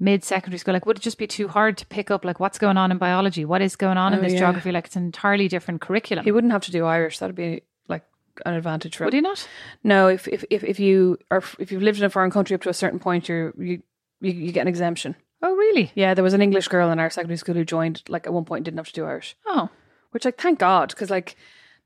[0.00, 0.74] mid secondary school?
[0.74, 2.98] Like would it just be too hard to pick up like what's going on in
[2.98, 3.44] biology?
[3.44, 4.38] What is going on in Oh, this yeah.
[4.40, 4.72] geography?
[4.72, 6.24] Like it's an entirely different curriculum.
[6.24, 7.18] He wouldn't have to do Irish.
[7.18, 8.04] That'd be like
[8.46, 9.06] an advantage for him.
[9.08, 9.48] would he not?
[9.84, 12.62] No, if if if, if you are if you've lived in a foreign country up
[12.62, 13.82] to a certain point, you're you,
[14.20, 15.16] you you get an exemption.
[15.42, 15.92] Oh really?
[15.94, 18.44] Yeah, there was an English girl in our secondary school who joined like at one
[18.44, 19.68] point and didn't have to do Irish, Oh.
[20.10, 21.36] which like thank God because like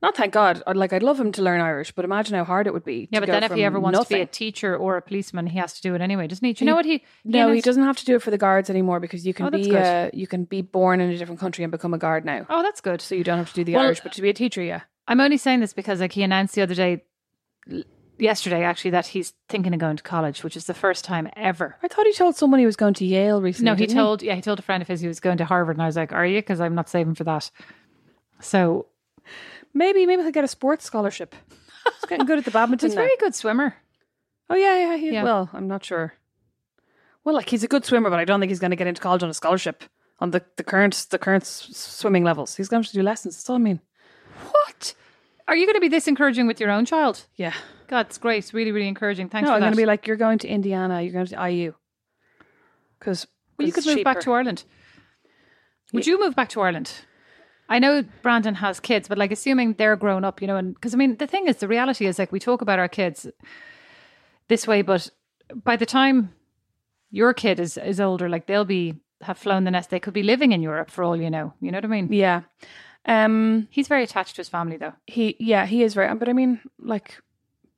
[0.03, 0.63] not thank God.
[0.67, 3.09] I'd, like I'd love him to learn Irish, but imagine how hard it would be.
[3.13, 5.59] Yeah, but then if he ever wants to be a teacher or a policeman, he
[5.59, 6.53] has to do it anyway, doesn't he?
[6.53, 7.03] Do you know what he?
[7.25, 9.51] no, he doesn't have to do it for the guards anymore because you can Oh,
[9.51, 12.47] be uh, you can be born in a different country and become a guard now.
[12.51, 13.01] Oh, that's good.
[13.01, 14.81] So you don't have to do the Well- Irish, but to be a teacher, yeah.
[15.09, 17.03] I'm only saying this because like he announced the other day,
[18.19, 21.77] yesterday actually, that he's thinking of going to college, which is the first time ever.
[21.83, 23.71] I thought he told someone he was going to Yale recently.
[23.71, 25.77] No, he told yeah he told a friend of his he was going to Harvard,
[25.77, 27.51] and I was like, "Are you?" Because I'm not saving for that.
[28.41, 28.87] So
[29.75, 31.35] maybe maybe he'll get a sports scholarship.
[31.85, 32.87] He's getting good at the badminton.
[32.89, 33.03] he's a now.
[33.03, 33.75] very good swimmer.
[34.51, 35.25] Oh yeah, yeah, he, Yeah.
[35.25, 36.15] Well, I'm not sure.
[37.25, 39.01] Well, like he's a good swimmer, but I don't think he's going to get into
[39.01, 39.85] college on a scholarship
[40.21, 42.57] on the, the current the current s- swimming levels.
[42.57, 43.37] He's going to do lessons.
[43.37, 43.81] That's all I mean.
[44.51, 44.95] What?
[45.49, 47.27] Are you going to be this encouraging with your own child?
[47.37, 47.55] Yeah.
[47.89, 48.39] God, it's great.
[48.39, 49.29] It's really, really encouraging.
[49.29, 49.67] Thanks no, for I'm that.
[49.67, 51.03] going to be like, you're going to Indiana.
[51.03, 51.75] You're going to IU.
[52.99, 53.27] Because
[53.59, 54.65] well, you could move back to Ireland.
[55.93, 56.93] Would you move back to Ireland?
[57.73, 60.93] I know Brandon has kids, but like assuming they're grown up, you know, and because
[60.93, 63.27] I mean, the thing is, the reality is like we talk about our kids
[64.49, 65.09] this way, but
[65.55, 66.35] by the time
[67.11, 69.89] your kid is is older, like they'll be have flown the nest.
[69.89, 71.55] They could be living in Europe for all you know.
[71.63, 72.13] You know what I mean?
[72.13, 72.43] Yeah.
[73.07, 73.69] Um.
[73.71, 74.93] He's very attached to his family, though.
[75.07, 75.37] He.
[75.41, 75.65] Yeah.
[75.65, 76.15] He is very.
[76.15, 77.23] But I mean, like,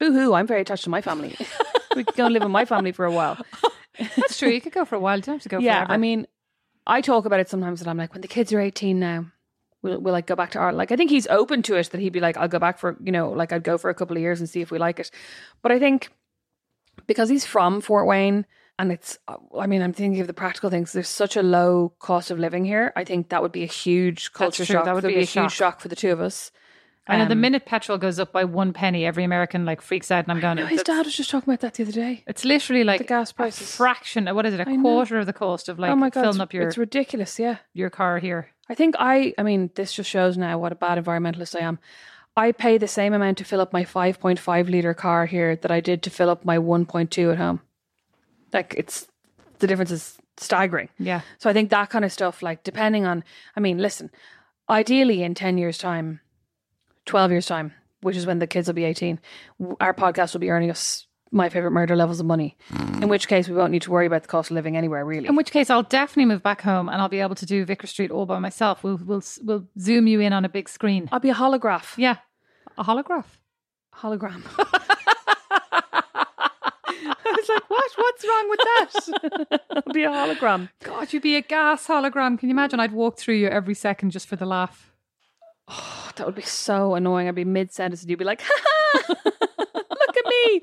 [0.01, 0.35] boo hoo.
[0.35, 1.37] I'm very attached to my family.
[1.95, 3.39] we could go and live with my family for a while.
[4.17, 4.49] That's true.
[4.49, 5.17] You could go for a while.
[5.19, 5.59] You don't have to go.
[5.59, 5.85] yeah.
[5.85, 5.93] forever.
[5.93, 6.27] I mean,
[6.85, 9.27] I talk about it sometimes, and I'm like, when the kids are 18 now,
[9.85, 10.75] we'll we'll like go back to art.
[10.75, 11.91] Like, I think he's open to it.
[11.91, 13.95] That he'd be like, I'll go back for you know, like I'd go for a
[13.95, 15.13] couple of years and see if we like it.
[15.63, 16.11] But I think
[17.07, 18.47] because he's from Fort Wayne.
[18.77, 20.93] And it's, uh, I mean, I'm thinking of the practical things.
[20.93, 22.93] There's such a low cost of living here.
[22.97, 24.85] I think that would be a huge culture shock.
[24.85, 25.45] That would There'd be a shock.
[25.45, 26.51] huge shock for the two of us.
[27.07, 30.11] I know the um, minute petrol goes up by one penny, every American like freaks
[30.11, 30.57] out, and I'm going.
[30.57, 32.25] No, his dad was just talking about that the other day.
[32.27, 33.75] It's literally like The gas a prices.
[33.77, 34.27] fraction.
[34.35, 34.61] What is it?
[34.61, 37.39] A quarter of the cost of like oh my god, filling up your it's ridiculous.
[37.39, 38.49] Yeah, your car here.
[38.71, 39.35] I think I.
[39.37, 41.79] I mean, this just shows now what a bad environmentalist I am.
[42.37, 45.81] I pay the same amount to fill up my 5.5 liter car here that I
[45.81, 47.61] did to fill up my 1.2 at home.
[48.53, 49.07] Like it's
[49.59, 50.89] the difference is staggering.
[50.99, 51.21] Yeah.
[51.39, 53.23] So I think that kind of stuff, like depending on,
[53.57, 54.11] I mean, listen,
[54.69, 56.21] ideally in 10 years' time,
[57.07, 59.21] 12 years' time, which is when the kids will be 18,
[59.81, 62.57] our podcast will be earning us my favorite murder levels of money.
[62.69, 63.03] Hmm.
[63.03, 65.27] In which case, we won't need to worry about the cost of living anywhere, really.
[65.27, 67.87] In which case, I'll definitely move back home, and I'll be able to do Vicar
[67.87, 68.85] Street all by myself.
[68.85, 71.09] We'll we'll we'll zoom you in on a big screen.
[71.13, 71.99] I'll be a holograph.
[71.99, 72.19] Yeah,
[72.79, 73.27] a holograph.
[73.97, 74.43] Hologram.
[76.87, 77.91] I was like, what?
[77.97, 79.61] What's wrong with that?
[79.71, 80.69] I'll be a hologram.
[80.83, 82.39] God, you'd be a gas hologram.
[82.39, 82.81] Can you imagine?
[82.81, 84.94] I'd walk through you every second just for the laugh.
[85.69, 87.27] That would be so annoying.
[87.27, 90.61] I'd be mid sentence and you'd be like, ha, look at me.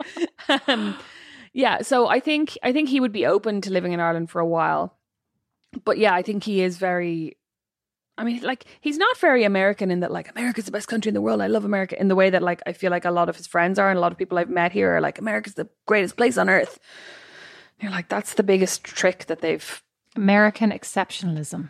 [0.67, 0.97] Um,
[1.53, 4.39] yeah, so I think I think he would be open to living in Ireland for
[4.39, 4.97] a while.
[5.83, 7.37] But yeah, I think he is very
[8.17, 11.15] I mean, like he's not very American in that like America's the best country in
[11.15, 11.41] the world.
[11.41, 13.47] I love America in the way that like I feel like a lot of his
[13.47, 16.17] friends are and a lot of people I've met here are like America's the greatest
[16.17, 16.79] place on earth.
[17.79, 19.81] You're like that's the biggest trick that they've
[20.15, 21.69] American exceptionalism.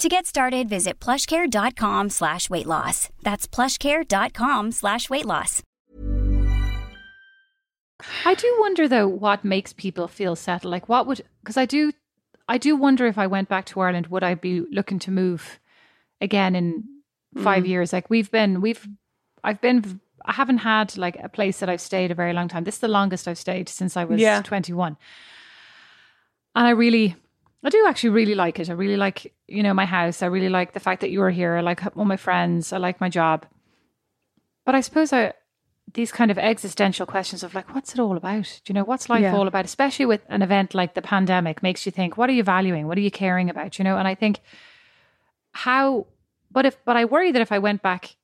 [0.00, 3.08] To get started, visit plushcare.com slash weight loss.
[3.22, 5.62] That's plushcare.com slash weight loss.
[8.26, 10.70] I do wonder though what makes people feel settled.
[10.70, 11.92] Like what would because I do
[12.48, 15.58] I do wonder if I went back to Ireland, would I be looking to move
[16.20, 16.84] again in
[17.42, 17.68] five Mm.
[17.68, 17.92] years?
[17.94, 18.86] Like we've been we've
[19.42, 22.64] I've been I haven't had like a place that I've stayed a very long time.
[22.64, 24.42] This is the longest I've stayed since I was Yeah.
[24.42, 24.98] 21.
[26.54, 27.16] And I really
[27.66, 28.70] I do actually really like it.
[28.70, 30.22] I really like, you know, my house.
[30.22, 31.56] I really like the fact that you're here.
[31.56, 32.72] I like all my friends.
[32.72, 33.44] I like my job.
[34.64, 35.32] But I suppose I
[35.94, 38.60] these kind of existential questions of like, what's it all about?
[38.64, 39.36] Do you know, what's life Yeah.
[39.36, 39.64] all about?
[39.64, 42.86] Especially with an event like the pandemic, makes you think, what are you valuing?
[42.88, 43.78] What are you caring about?
[43.78, 44.40] You know, and I think
[45.52, 46.06] how,
[46.50, 48.16] but if, but I worry that if I went back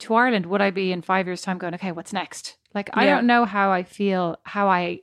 [0.00, 2.56] to Ireland, would I be in five years' time going, okay, what's next?
[2.74, 5.00] Like, I don't know how I feel, how I,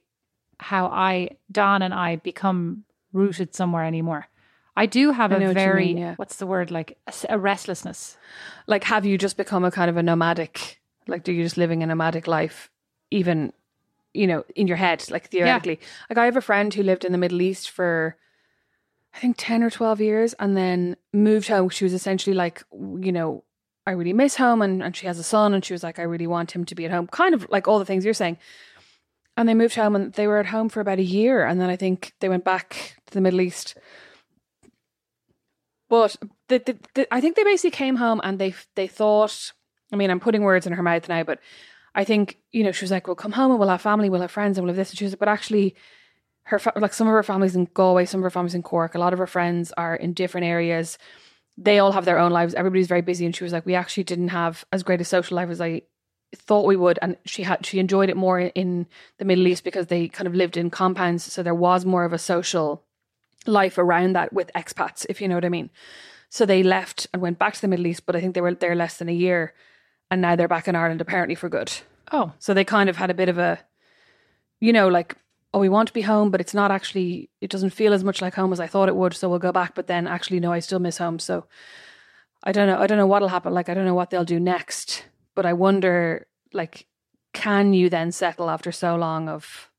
[0.60, 4.28] how I, Don and I become rooted somewhere anymore.
[4.76, 6.16] I do have I a what very, mean, yeah.
[6.16, 6.98] what's the word, like
[7.28, 8.18] a restlessness.
[8.68, 10.82] Like, have you just become a kind of a nomadic?
[11.08, 12.70] Like, do you just living a nomadic life,
[13.10, 13.52] even,
[14.14, 15.80] you know, in your head, like theoretically?
[16.10, 18.16] Like, I have a friend who lived in the Middle East for,
[19.14, 21.70] I think, 10 or 12 years and then moved home.
[21.70, 23.44] She was essentially like, you know,
[23.86, 24.62] I really miss home.
[24.62, 26.76] And, and she has a son and she was like, I really want him to
[26.76, 27.08] be at home.
[27.08, 28.38] Kind of like all the things you're saying.
[29.36, 31.46] And they moved home and they were at home for about a year.
[31.46, 33.78] And then I think they went back to the Middle East.
[35.92, 36.16] But
[36.48, 39.52] the, the, the, I think they basically came home and they they thought.
[39.92, 41.40] I mean, I'm putting words in her mouth now, but
[41.94, 44.22] I think you know she was like, "We'll come home and we'll have family, we'll
[44.22, 45.76] have friends, and we'll have this." And she was, but actually,
[46.44, 48.96] her fa- like some of her families in Galway, some of her families in Cork.
[48.96, 50.98] A lot of her friends are in different areas.
[51.58, 52.54] They all have their own lives.
[52.54, 55.36] Everybody's very busy, and she was like, "We actually didn't have as great a social
[55.36, 55.82] life as I
[56.34, 59.88] thought we would." And she had she enjoyed it more in the Middle East because
[59.88, 62.86] they kind of lived in compounds, so there was more of a social
[63.46, 65.70] life around that with expats, if you know what I mean.
[66.30, 68.54] So they left and went back to the Middle East, but I think they were
[68.54, 69.54] there less than a year,
[70.10, 71.72] and now they're back in Ireland apparently for good.
[72.12, 73.60] Oh, So they kind of had a bit of a,
[74.60, 75.16] you know, like,
[75.54, 78.22] oh, we want to be home, but it's not actually, it doesn't feel as much
[78.22, 79.14] like home as I thought it would.
[79.14, 81.20] So we'll go back, but then actually, no, I still miss home.
[81.20, 81.46] So
[82.44, 82.80] I don't know.
[82.80, 83.54] I don't know what'll happen.
[83.54, 86.88] Like, I don't know what they'll do next, but I wonder, like,
[87.34, 89.71] can you then settle after so long of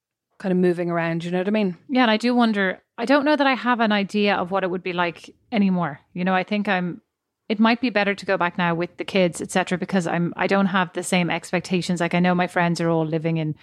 [0.42, 1.24] kind of moving around?
[1.24, 1.76] You know what I mean?
[1.88, 2.82] Yeah, and I do wonder.
[2.98, 6.00] I don't know that I have an idea of what it would be like anymore.
[6.12, 7.00] You know, I think I'm.
[7.48, 10.34] It might be better to go back now with the kids, etc., because I'm.
[10.36, 12.00] I don't have the same expectations.
[12.00, 13.54] Like I know my friends are all living in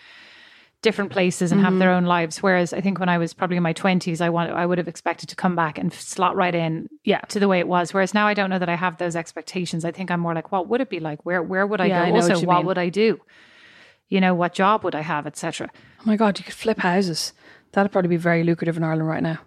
[0.81, 1.97] different places and have their mm-hmm.
[1.97, 2.41] own lives.
[2.41, 4.51] Whereas I think when I was probably in my twenties, I want.
[4.51, 7.19] I would have expected to come back and slot right in, Yeah.
[7.29, 7.93] to the way it was.
[7.93, 9.83] Whereas now I don't know that I have those expectations.
[9.83, 11.25] I think I'm more like, what would it be like?
[11.25, 12.15] Where Where would I Yeah, go?
[12.15, 12.65] I also, what what mean.
[12.67, 13.19] would I do?
[14.09, 15.69] You know, what job would I have, etc.
[15.99, 17.33] Oh my God, you could flip houses.
[17.71, 19.39] That'd probably be very lucrative in Ireland right now.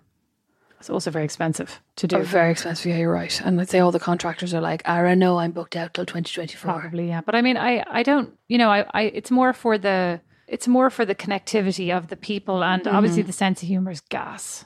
[0.82, 2.16] It's also very expensive to do.
[2.16, 2.86] Oh, very expensive.
[2.86, 3.40] Yeah, you're right.
[3.44, 6.80] And let's say all the contractors are like, Ara, no, I'm booked out till 2024.
[6.80, 7.20] Probably, yeah.
[7.20, 10.66] But I mean, I, I don't, you know, I, I, it's more for the, it's
[10.66, 12.96] more for the connectivity of the people, and mm-hmm.
[12.96, 14.64] obviously the sense of humor is gas.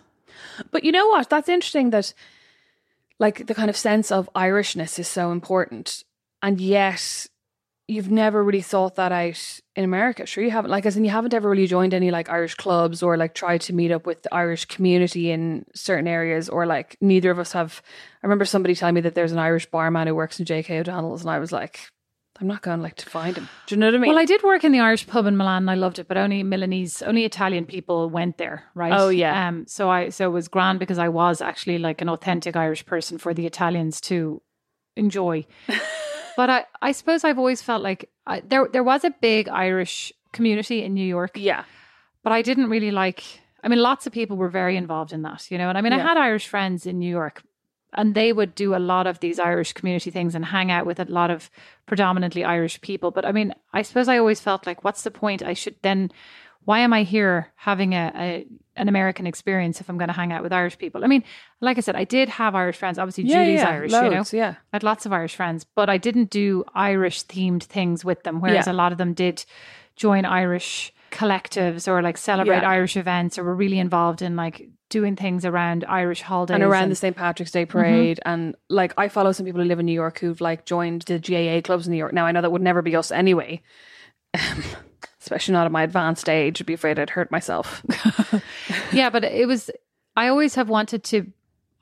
[0.70, 1.28] But you know what?
[1.28, 2.14] That's interesting that,
[3.18, 6.02] like, the kind of sense of Irishness is so important.
[6.42, 7.26] And yet,
[7.88, 10.26] you've never really thought that out in America.
[10.26, 10.70] Sure, you haven't.
[10.70, 13.60] Like, as in, you haven't ever really joined any, like, Irish clubs or, like, tried
[13.62, 17.52] to meet up with the Irish community in certain areas, or, like, neither of us
[17.52, 17.82] have.
[18.22, 20.80] I remember somebody telling me that there's an Irish barman who works in J.K.
[20.80, 21.80] O'Donnell's, and I was like,
[22.40, 23.48] I'm not going, like, to find him.
[23.66, 24.08] Do you know what I mean?
[24.08, 26.16] Well, I did work in the Irish pub in Milan, and I loved it, but
[26.16, 28.92] only Milanese, only Italian people went there, right?
[28.92, 29.48] Oh, yeah.
[29.48, 32.84] Um, so I, so it was grand because I was actually like an authentic Irish
[32.84, 34.42] person for the Italians to
[34.96, 35.46] enjoy.
[36.36, 40.12] but I, I suppose I've always felt like I, there, there was a big Irish
[40.32, 41.32] community in New York.
[41.34, 41.64] yeah.
[42.22, 43.24] but I didn't really like.
[43.64, 45.68] I mean, lots of people were very involved in that, you know.
[45.68, 47.42] And I mean, I had Irish friends in New York,
[47.94, 51.00] and they would do a lot of these Irish community things and hang out with
[51.00, 51.50] a lot of
[51.86, 53.10] predominantly Irish people.
[53.10, 55.42] But I mean, I suppose I always felt like, what's the point?
[55.42, 56.12] I should then.
[56.66, 60.32] Why am I here having a, a an American experience if I'm going to hang
[60.32, 61.02] out with Irish people?
[61.02, 61.24] I mean,
[61.62, 62.98] like I said, I did have Irish friends.
[62.98, 64.08] Obviously, Yeah, Julie's yeah, Irish, you know.
[64.10, 64.54] loads, yeah.
[64.72, 68.40] I had lots of Irish friends, but I didn't do Irish themed things with them.
[68.42, 68.72] Whereas Yeah.
[68.72, 69.44] a lot of them did
[69.94, 72.64] join Irish collectives or like celebrate.
[72.64, 76.90] Irish events or were really involved in like doing things around Irish holidays and around
[76.90, 77.16] the St.
[77.16, 78.20] Patrick's Day parade.
[78.26, 81.18] And like, I follow some people who live in New York who've like joined the
[81.18, 82.12] GAA clubs in New York.
[82.12, 83.62] Now, I know that would never be us anyway,
[84.34, 84.62] um,
[85.26, 86.60] especially not at my advanced age.
[86.60, 87.82] I'd be afraid I'd hurt myself.
[88.92, 89.70] yeah, but it was.
[90.16, 91.26] I always have wanted to.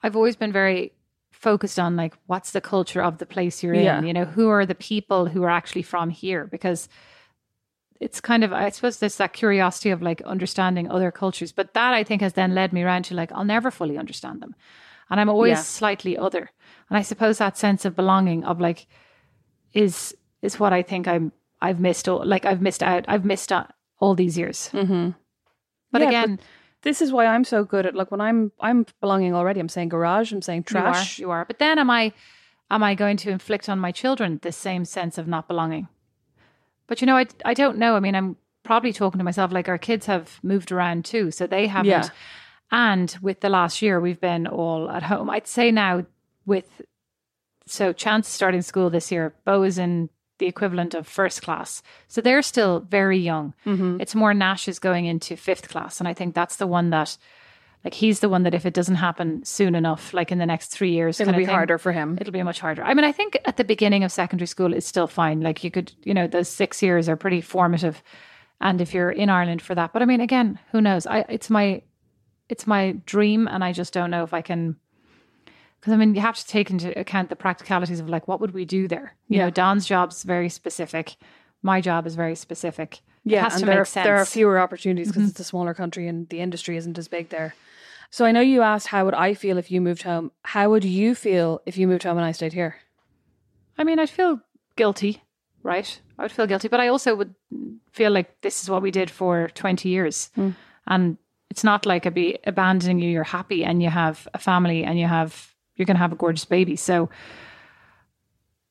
[0.03, 0.93] I've always been very
[1.31, 3.99] focused on like what's the culture of the place you're Yeah.
[3.99, 4.07] in.
[4.07, 6.47] You know, who are the people who are actually from here?
[6.47, 6.89] Because
[8.01, 11.93] it's kind of I suppose there's that curiosity of like understanding other cultures, but that
[11.95, 14.55] I think has then led me around to like I'll never fully understand them,
[15.11, 15.63] and I'm always Yeah.
[15.63, 16.51] slightly other.
[16.89, 18.87] And I suppose that sense of belonging of like
[19.75, 21.33] is is what I think I'm
[21.65, 24.71] I've missed all like I've missed out I've missed out all these years.
[24.73, 25.11] Mm-hmm.
[25.91, 26.41] But Yeah, again.
[26.83, 29.59] This is why I'm so good at like when I'm I'm belonging already.
[29.59, 30.31] I'm saying garage.
[30.33, 31.19] I'm saying trash.
[31.19, 31.45] You are, you are.
[31.47, 32.13] But then am I
[32.71, 35.89] am I going to inflict on my children this same sense of not belonging?
[36.87, 37.97] But you know, I I don't know.
[37.97, 41.47] I mean, I'm probably talking to myself like our kids have moved around too, so
[41.47, 41.91] they haven't.
[41.91, 42.09] Yeah.
[42.71, 45.31] And with the last year, we've been all at home.
[45.31, 46.05] I'd say now
[46.45, 46.83] with
[47.67, 49.33] so Chance starting school this year.
[49.47, 50.11] Bo is in
[50.45, 53.55] the equivalent of first class, so they're still very young.
[53.65, 54.01] Mm-hmm.
[54.01, 57.17] It's more Nash is going into fifth class, and I think that's the one that.
[57.83, 60.69] Like he's the one that if it doesn't happen soon enough, like in the next
[60.69, 62.17] three years, It'll be thing, harder for him.
[62.19, 62.83] It'll be much harder.
[62.83, 65.43] I mean, I think at the beginning of secondary school, it's still fine.
[65.43, 68.03] Like you could, you know, those six years are pretty formative,
[68.59, 71.07] and if you're in Ireland for that, but I mean, again, who knows?
[71.07, 71.83] I it's my
[72.49, 74.77] it's my dream, and I just don't know if I can.
[75.85, 78.53] Because I mean, you have to take into account the practicalities of like what would
[78.55, 79.15] we do there.
[79.29, 79.45] You Yeah.
[79.45, 81.17] know, Don's job's very specific.
[81.63, 83.01] My job is very specific.
[83.27, 84.05] it Yeah, has and to there, make are, sense.
[84.07, 85.31] there are fewer opportunities because Mhm.
[85.31, 87.55] it's a smaller country and the industry isn't as big there.
[88.11, 90.31] So I know you asked how would I feel if you moved home.
[90.43, 92.77] How would you feel if you moved home and I stayed here?
[93.79, 94.41] I mean, I'd feel
[94.77, 95.23] guilty,
[95.63, 96.01] right?
[96.19, 97.35] I would feel guilty, but I also would
[97.93, 100.31] feel like this is what we did for 20 years.
[100.37, 100.55] Mm.
[100.87, 101.19] And
[101.51, 103.11] it's not like I'd be abandoning you.
[103.11, 106.17] You're happy and you have a family and you have, you're going to have a
[106.17, 106.77] gorgeous baby.
[106.77, 107.11] So,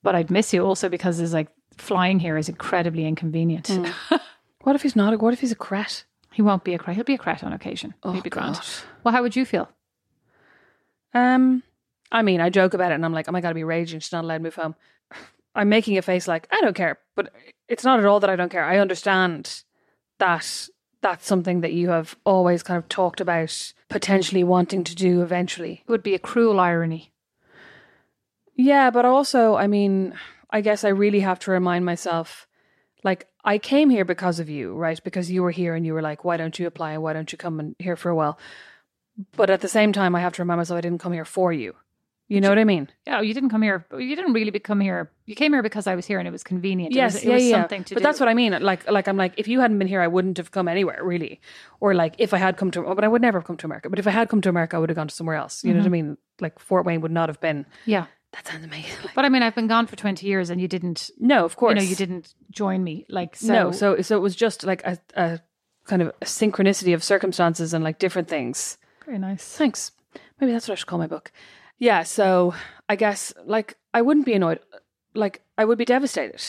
[0.01, 3.67] but I'd miss you also because there's like flying here is incredibly inconvenient.
[3.67, 3.93] Mm.
[4.63, 5.13] What if he's not?
[5.13, 6.05] A, what if he's a cret?
[6.33, 6.95] he won't be a crat.
[6.95, 7.93] He'll be a crat on occasion.
[8.01, 8.55] Oh, He'll be grand.
[8.55, 8.65] God.
[9.03, 9.69] Well, how would you feel?
[11.13, 11.61] Um,
[12.11, 13.99] I mean, I joke about it and I'm like, oh my god, I'd be raging.
[13.99, 14.75] She's not allowed to move home.
[15.55, 17.31] I'm making a face like I don't care, but
[17.67, 18.63] it's not at all that I don't care.
[18.63, 19.63] I understand
[20.17, 20.67] that
[21.03, 25.83] that's something that you have always kind of talked about potentially wanting to do eventually.
[25.85, 27.11] It would be a cruel irony.
[28.55, 30.15] Yeah, but also, I mean,
[30.49, 32.47] I guess I really have to remind myself
[33.03, 35.03] like I came here because of you, right?
[35.03, 37.37] Because you were here and you were like, why don't you apply why don't you
[37.37, 38.39] come and here for a while?
[39.35, 41.51] But at the same time, I have to remind myself I didn't come here for
[41.51, 41.75] you.
[42.33, 42.89] You know what I mean?
[43.05, 43.85] Yeah, you didn't come here.
[43.91, 45.11] You didn't really come here.
[45.27, 46.91] You came here because I was here and it was convenient.
[46.91, 47.61] Yes, it was, it yeah, was yeah.
[47.61, 48.03] something to but do.
[48.03, 48.59] that's what I mean.
[48.59, 51.41] Like, like I'm like, if you hadn't been here, I wouldn't have come anywhere, really.
[51.79, 53.67] Or like, if I had come to, oh, but I would never have come to
[53.67, 53.87] America.
[53.87, 55.63] But if I had come to America, I would have gone to somewhere else.
[55.63, 56.07] You know what I mm-hmm.
[56.07, 56.17] mean?
[56.41, 57.67] Like Fort Wayne would not have been.
[57.85, 58.07] Yeah.
[58.31, 59.11] That sounds amazing.
[59.13, 61.75] But I mean, I've been gone for 20 years and you didn't, No, of course.
[61.75, 63.05] you know, you didn't join me.
[63.09, 65.39] Like, so, no, so so it was just like a, a
[65.85, 68.79] kind of a synchronicity of circumstances and like different things.
[69.05, 69.43] very nice.
[69.55, 69.91] Thanks.
[70.39, 71.31] Maybe that's what I should call my book.
[71.83, 72.03] Yeah.
[72.03, 72.53] So
[72.87, 74.59] I guess like I wouldn't be annoyed.
[75.13, 76.41] Like I would be devastated.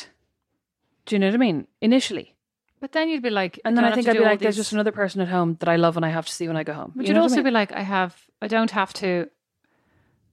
[1.06, 1.66] Do you know what I mean?
[1.80, 2.36] Initially.
[2.80, 4.92] But then you'd be like, And then I think I'd be like, there's just another
[4.92, 6.92] person at home that I love and I have to see when I go home.
[6.94, 7.44] But You you'd know what I also mean?
[7.44, 9.28] be like, I have, I don't have to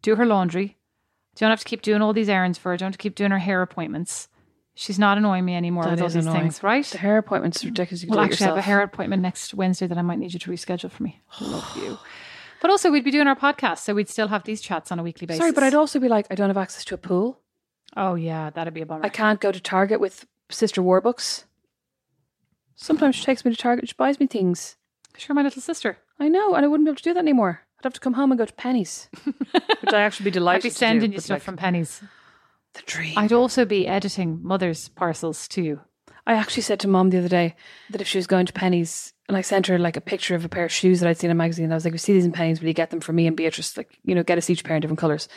[0.02, 0.78] do her laundry.
[1.38, 2.78] Don't have to keep doing all these errands for her.
[2.78, 4.28] Don't have to keep doing her hair appointments.
[4.76, 6.42] She's not annoying me anymore That with all these annoying.
[6.42, 6.86] things, right?
[6.86, 8.04] The hair appointment's ridiculous.
[8.04, 10.40] You Well, actually, I have a hair appointment next Wednesday that I might need you
[10.40, 11.22] to reschedule for me.
[11.40, 11.98] Love you.
[12.62, 15.04] But also, we'd be doing our podcast, so we'd still have these chats on a
[15.04, 15.40] weekly basis.
[15.40, 17.42] Sorry, but I'd also be like, I don't have access to a pool.
[17.98, 19.04] Oh yeah, that'd be a bummer.
[19.06, 21.46] I can't go to Target with Sister Warbucks.
[22.76, 23.90] Sometimes she takes me to Target.
[23.90, 24.78] She buys me things.
[25.18, 25.98] Sure, my little sister.
[26.20, 27.62] I know, and I wouldn't be able to do that anymore.
[27.80, 30.60] I'd have to come home and go to Penneys, which I actually be delighted.
[30.60, 32.02] I'd be to do, sending you stuff like, from Penneys.
[32.76, 33.18] the dream.
[33.18, 35.82] I'd also be editing mother's parcels to you.
[36.28, 37.56] I actually said to mom the other day
[37.90, 40.44] that if she was going to Penneys, and I sent her like a picture of
[40.44, 41.64] a pair of shoes that I'd seen in a magazine.
[41.64, 42.60] And I was like, "We see these in Penneys.
[42.60, 43.78] Will you get them for me and Beatrice?
[43.78, 45.30] Like, you know, get us each pair in different colors."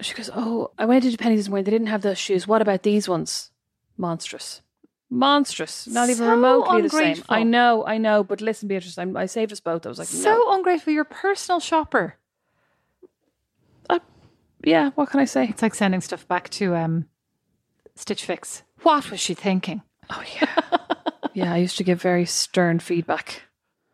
[0.00, 1.64] She goes, "Oh, I went into Penneys this morning.
[1.64, 2.48] They didn't have those shoes.
[2.48, 3.50] What about these ones?
[3.98, 4.62] Monstrous."
[5.10, 7.22] Monstrous, not even So remotely the same.
[7.28, 9.84] I know, I know, but listen, Beatrice, I'm, I saved us both.
[9.84, 10.54] I was like, so no.
[10.54, 10.90] ungrateful.
[10.90, 12.16] You're a personal shopper.
[14.64, 15.48] yeah, what can I say?
[15.48, 17.06] It's like sending stuff back to um,
[17.94, 18.62] Stitch Fix.
[18.82, 19.82] What was she thinking?
[20.08, 20.78] Oh yeah.
[21.34, 23.42] Yeah, I used to give very stern feedback.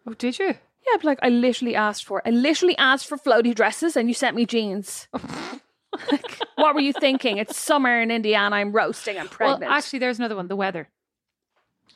[0.07, 0.47] Oh, did you?
[0.47, 4.15] Yeah, but like I literally asked for, I literally asked for floaty dresses, and you
[4.15, 5.07] sent me jeans.
[6.11, 7.39] like, what were you thinking?
[7.39, 8.57] It's summer in Indiana.
[8.57, 9.19] I'm roasting.
[9.19, 9.61] I'm pregnant.
[9.63, 10.49] Well, actually, there's another one.
[10.49, 10.89] The weather.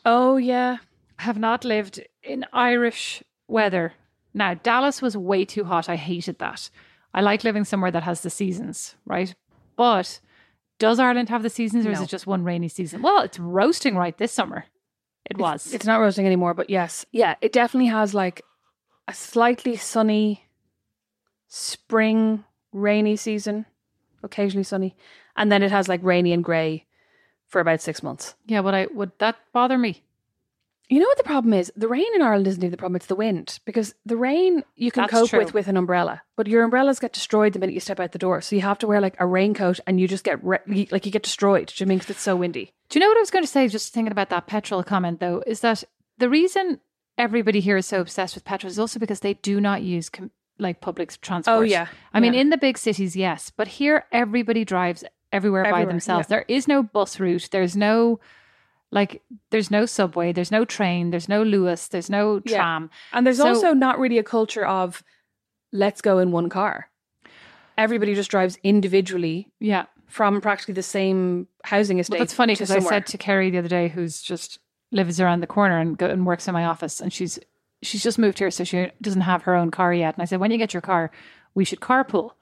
[0.05, 0.79] oh yeah,
[1.19, 3.95] I have not lived in Irish weather.
[4.35, 5.89] Now, Dallas was way too hot.
[5.89, 6.71] I hated that.
[7.15, 9.35] I like living somewhere that has the seasons, right?
[9.77, 10.21] But
[10.79, 13.03] does Ireland have the seasons or is it just one rainy season?
[13.03, 14.65] Well, it's roasting right this summer.
[15.31, 15.73] It was.
[15.73, 16.55] it's not roasting anymore.
[16.55, 18.43] But yes, yeah, it definitely has like
[19.09, 20.45] a slightly sunny
[21.49, 23.67] spring, rainy season,
[24.23, 24.97] occasionally sunny,
[25.37, 26.87] and then it has like rainy and grey
[27.47, 28.35] for about six months.
[28.47, 30.03] yeah, would I would that bother me?
[30.93, 31.73] You know what the problem is?
[31.75, 33.61] The rain in Ireland isn't even the problem; it's the wind.
[33.65, 35.39] Because the rain you can That's cope true.
[35.39, 38.19] with with an umbrella, but your umbrellas get destroyed the minute you step out the
[38.19, 38.43] door.
[38.43, 41.11] So you have to wear like a raincoat, and you just get re- like you
[41.11, 41.73] get destroyed.
[41.75, 42.75] Do you mean because it's so windy?
[42.91, 43.69] Do you know what I was going to say?
[43.69, 45.83] Just thinking about that petrol comment, though, is that
[46.19, 46.79] the reason
[47.17, 50.31] everybody here is so obsessed with petrol is also because they do not use com-
[50.59, 51.57] like public transport.
[51.57, 51.87] Oh, yeah.
[52.13, 56.27] I mean, in the big cities, yes, but here everybody drives everywhere, by themselves.
[56.27, 56.37] yeah.
[56.37, 57.49] There is no bus route.
[57.51, 58.21] There's no
[58.93, 60.33] like, there's no subway.
[60.33, 61.11] There's no train.
[61.11, 61.89] There's no Luas.
[61.89, 62.57] There's no Yeah.
[62.59, 62.91] tram.
[63.13, 65.03] And there's So- also not really a culture of
[65.73, 66.89] let's go in one car.
[67.79, 69.87] Everybody just drives individually Yeah.
[70.07, 72.17] from practically the same housing estate.
[72.17, 74.59] Well, that's funny because I said to Kerry the other day, who's just
[74.91, 77.39] lives around the corner and go and works in my office, and she's
[77.85, 80.15] she's just moved here, so she doesn't have her own car yet.
[80.15, 81.11] And I said, when you get your car,
[81.55, 82.33] we should carpool.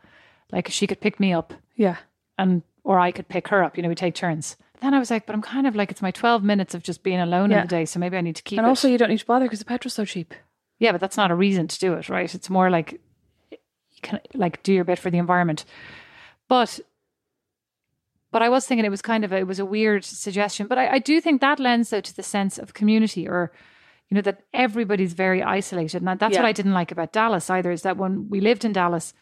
[0.53, 1.96] Like she could pick me up, yeah,
[2.36, 3.76] and or I could pick her up.
[3.76, 4.57] You know, we take turns.
[4.81, 7.03] Then I was like, but I'm kind of like it's my 12 minutes of just
[7.03, 7.59] being alone Yeah.
[7.62, 8.68] in the day, so maybe I need to keep and it.
[8.68, 10.35] also you don't need to bother because the petrol's so cheap.
[10.78, 12.35] Yeah, but that's not a reason to do it, right?
[12.35, 12.93] It's more like
[13.51, 13.59] you
[14.03, 15.64] can like do your bit for the environment.
[16.49, 16.81] But
[18.33, 20.66] but I was thinking it was kind of a, it was a weird suggestion.
[20.68, 23.53] But I, I do think that lends though to the sense of community or
[24.09, 26.03] you know that everybody's very isolated.
[26.03, 26.41] And that's Yeah.
[26.43, 29.14] what I didn't like about Dallas either, is that when we lived in Dallas,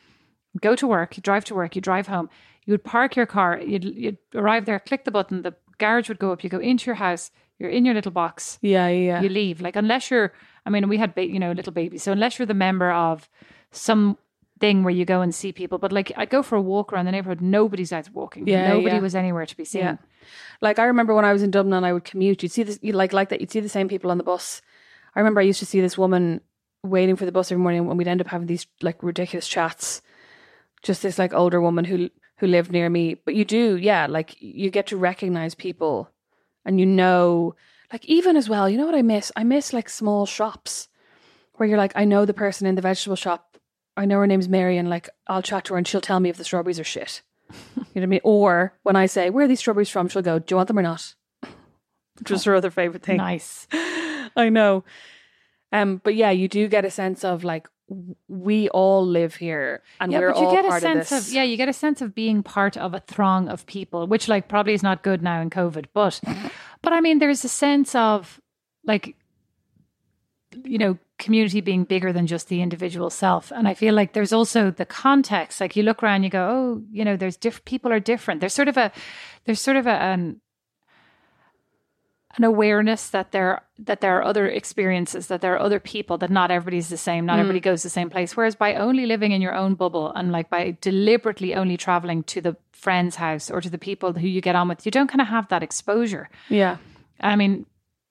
[0.61, 2.29] go to work, you drive to work, you drive home,
[2.69, 6.19] you would park your car, you'd, you'd arrive there, click the button, the garage would
[6.19, 9.23] go up, you go into your house, you're in your little box, Yeah, yeah.
[9.23, 9.63] you leave.
[9.63, 10.35] Like unless you're,
[10.67, 13.27] I mean, we had ba- you know little babies, so unless you're the member of
[13.71, 14.19] some
[14.61, 17.07] thing where you go and see people, but like I go for a walk around
[17.07, 18.47] the neighborhood, nobody's out walking.
[18.47, 19.01] Yeah, nobody yeah.
[19.01, 19.81] was anywhere to be seen.
[19.81, 19.97] Yeah.
[20.61, 22.79] Like I remember when I was in Dublin and I would commute, you'd see this
[22.83, 24.61] you like like that, you'd see the same people on the bus.
[25.15, 26.43] I remember I used to see this woman
[26.83, 30.03] waiting for the bus every morning when we'd end up having these like ridiculous chats.
[30.83, 33.15] Just this like older woman who who lived near me.
[33.15, 36.11] But you do, yeah, like you get to recognize people
[36.65, 37.55] and you know
[37.93, 39.33] like even as well, you know what I miss?
[39.37, 40.89] I miss like small shops
[41.55, 43.57] where you're like, I know the person in the vegetable shop.
[43.97, 46.29] I know her name's Mary and like I'll chat to her and she'll tell me
[46.29, 47.23] if the strawberries are shit.
[47.95, 48.21] You know what I mean?
[48.25, 50.09] Or when I say, Where are these strawberries from?
[50.09, 51.15] She'll go, Do you want them or not?
[52.19, 53.17] Which was her other favourite thing.
[53.17, 53.67] Nice.
[53.73, 54.85] I know.
[55.73, 57.67] Um, but yeah, you do get a sense of like
[58.29, 61.25] we all live here and yeah, we're but you all get a part sense of
[61.25, 61.33] this.
[61.33, 64.49] yeah, you get a sense of being part of a throng of people, which like
[64.49, 66.21] probably is not good now in COVID, but
[66.83, 68.41] but I mean, there's a sense of
[68.85, 69.17] like
[70.65, 74.33] you know community being bigger than just the individual self and i feel like there's
[74.33, 77.93] also the context like you look around you go oh you know there's diff- people
[77.93, 78.91] are different there's sort of a
[79.45, 80.41] there's sort of a an
[82.39, 86.31] an awareness that there that there are other experiences that there are other people that
[86.31, 87.41] not everybody's the same not mm.
[87.41, 90.49] everybody goes the same place whereas by only living in your own bubble and like
[90.51, 94.55] by deliberately only traveling to the friend's house or to the people who you get
[94.57, 96.77] on with you don't kind of have that exposure Yeah.
[97.21, 97.67] I mean,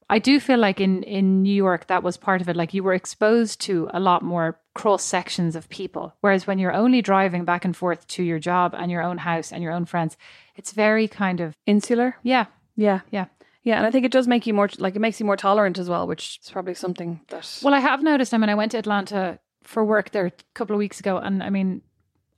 [0.10, 2.56] I do feel like in in New York that was part of it.
[2.56, 6.74] Like you were exposed to a lot more cross sections of people, whereas when you're
[6.74, 9.86] only driving back and forth to your job and your own house and your own
[9.86, 10.18] friends,
[10.56, 12.16] it's very kind of Insular.
[12.24, 13.00] yeah, Yeah.
[13.12, 13.26] yeah.
[13.68, 13.76] Yeah.
[13.76, 15.90] And I think it does make you more like it makes you more tolerant as
[15.90, 18.34] well, which is probably something that Well, I have noticed.
[18.34, 21.44] I mean, I went to Atlanta for work there a couple of weeks ago, and
[21.44, 21.82] I mean,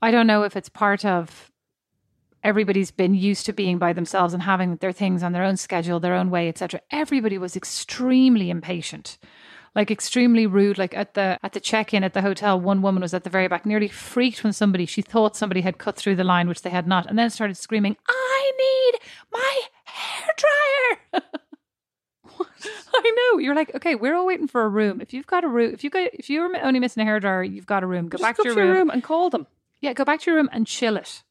[0.02, 1.52] I don't know if it's part of
[2.44, 6.00] everybody's been used to being by themselves and having their things on their own schedule,
[6.00, 6.82] their own way, etc.
[6.90, 9.20] Everybody was extremely impatient.
[9.76, 10.80] Like extremely rude.
[10.80, 13.48] Like at the at the check-in at the hotel, one woman was at the very
[13.48, 16.72] back, nearly freaked when somebody she thought somebody had cut through the line, which they
[16.72, 19.00] had not, and then started screaming, "I need
[19.32, 19.62] my
[20.42, 21.22] dryer!"
[22.94, 23.40] I know.
[23.40, 25.02] You're like, okay, we're all waiting for a room.
[25.02, 27.66] If you've got a room, if you got, if you're only missing a hairdryer, you've
[27.66, 28.10] got a room.
[28.10, 28.90] Go just back go to your room.
[28.90, 29.48] and call them.
[29.82, 31.24] Yeah, go back to your room and chill it.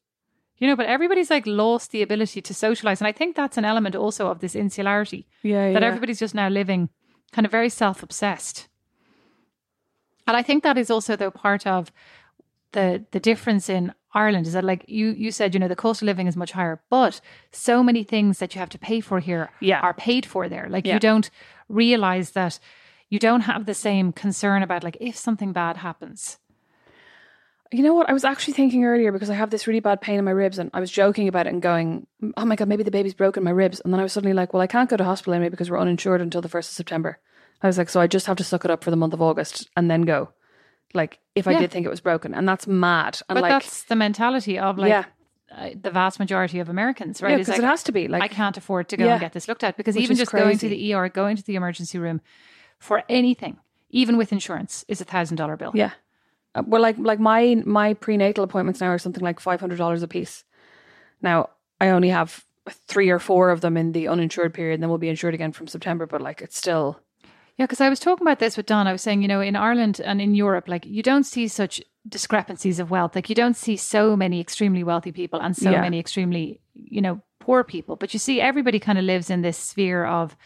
[0.57, 3.63] You know, but everybody's like lost the ability to socialize, and I think that's an
[3.65, 5.71] element also of this insularity Yeah.
[5.73, 5.87] that yeah.
[5.87, 6.89] everybody's just now living
[7.31, 8.67] kind of very self-obsessed.
[10.27, 11.91] And I think that is also though part of
[12.71, 16.01] the the difference in Ireland is that like you you said you know the cost
[16.01, 19.19] of living is much higher but so many things that you have to pay for
[19.19, 19.79] here Yeah.
[19.81, 20.95] are paid for there like Yeah.
[20.95, 21.29] you don't
[21.67, 22.59] realize that
[23.09, 26.37] you don't have the same concern about like if something bad happens
[27.71, 28.09] You know what?
[28.09, 30.57] I was actually thinking earlier because I have this really bad pain in my ribs,
[30.57, 33.43] and I was joking about it and going, "Oh my god, maybe the baby's broken
[33.43, 35.49] my ribs." And then I was suddenly like, "Well, I can't go to hospital anyway
[35.49, 37.19] because we're uninsured until the first of September."
[37.61, 39.21] I was like, "So I just have to suck it up for the month of
[39.21, 40.29] August and then go."
[40.93, 41.59] Like, if I Yeah.
[41.59, 43.19] did think it was broken, and that's mad.
[43.29, 45.05] And but like, that's the mentality of like Yeah.
[45.55, 48.21] uh, the vast majority of Americans right yeah, because like, it has to be like
[48.23, 49.13] I can't afford to go Yeah.
[49.13, 51.43] and get this looked at because Which even just going to the ER going to
[51.43, 52.21] the emergency room
[52.79, 53.57] for anything
[53.91, 55.91] even with insurance is a thousand dollar bill Yeah.
[56.55, 60.01] Uh, well, like like my my prenatal appointments now are something like five hundred dollars
[60.03, 60.43] a piece.
[61.21, 62.43] Now I only have
[62.87, 65.51] three or four of them in the uninsured period, and then we'll be insured again
[65.51, 66.05] from September.
[66.07, 66.99] But like, it's still
[67.59, 68.87] Yeah, because I was talking about this with Don.
[68.87, 71.81] I was saying, you know, in Ireland and in Europe, like you don't see such
[72.07, 73.13] discrepancies of wealth.
[73.15, 75.81] Like you don't see so many extremely wealthy people and so Yeah.
[75.81, 77.97] many extremely, you know, poor people.
[77.97, 80.37] But you see, everybody kind of lives in this sphere of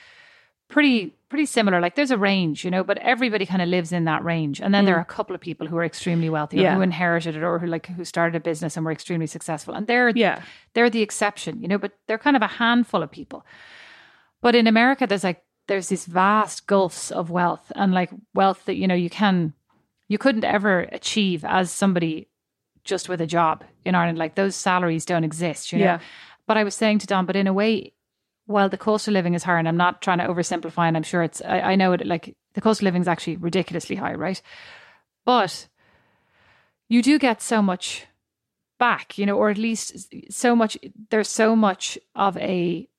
[0.70, 1.80] pretty, pretty similar.
[1.80, 4.59] Like there's a range, you know, but everybody kind of lives in that range.
[4.59, 6.64] And then there are a couple of people who are extremely wealthy, or Mm.
[6.64, 6.76] Yeah.
[6.76, 9.76] who inherited it, or who like who started a business and were extremely successful.
[9.76, 10.41] And they're Yeah.
[10.74, 11.78] they're the exception, you know.
[11.78, 13.45] But they're kind of a handful of people.
[14.41, 18.76] But in America, there's like there's these vast gulfs of wealth and like wealth that
[18.76, 19.53] you know you can
[20.07, 22.28] you couldn't ever achieve as somebody
[22.84, 24.18] just with a job in Ireland.
[24.18, 25.86] Like those salaries don't exist, you know.
[25.86, 25.99] Yeah.
[26.45, 27.93] But I was saying to Don, but in a way,
[28.45, 31.03] while the cost of living is higher, and I'm not trying to oversimplify, and I'm
[31.03, 34.14] sure it's I, I know it like the cost of living is actually ridiculously high,
[34.14, 34.41] right?
[35.26, 35.68] But
[36.89, 38.05] you do get so much
[38.80, 40.78] back, you know, or at least so much.
[41.09, 42.89] There's so much of a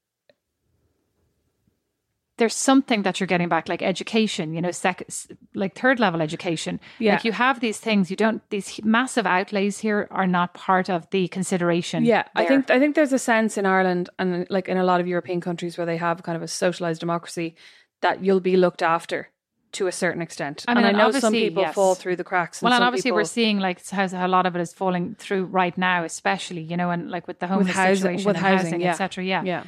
[2.36, 5.06] there's something that you're getting back, like education, you know, sec-
[5.54, 6.80] like third level education.
[6.98, 7.14] Yeah.
[7.14, 11.08] Like you have these things, you don't, these massive outlays here are not part of
[11.10, 12.04] the consideration.
[12.04, 15.00] Yeah, I think I think there's a sense in Ireland and like in a lot
[15.00, 17.54] of European countries where they have kind of a socialized democracy
[18.00, 19.28] that you'll be looked after
[19.74, 20.64] to a certain extent.
[20.66, 21.74] I mean, and I know some people yes.
[21.74, 22.60] fall through the cracks.
[22.62, 24.72] And well, and obviously people, we're seeing like how, how a lot of it is
[24.72, 28.36] falling through right now, especially, you know, and like with the homeless housing- situation with
[28.36, 28.90] housing, housing, yeah.
[28.90, 29.24] etc.
[29.24, 29.42] Yeah.
[29.42, 29.64] yeah,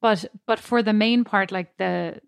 [0.00, 2.20] But, but for the main part, like the,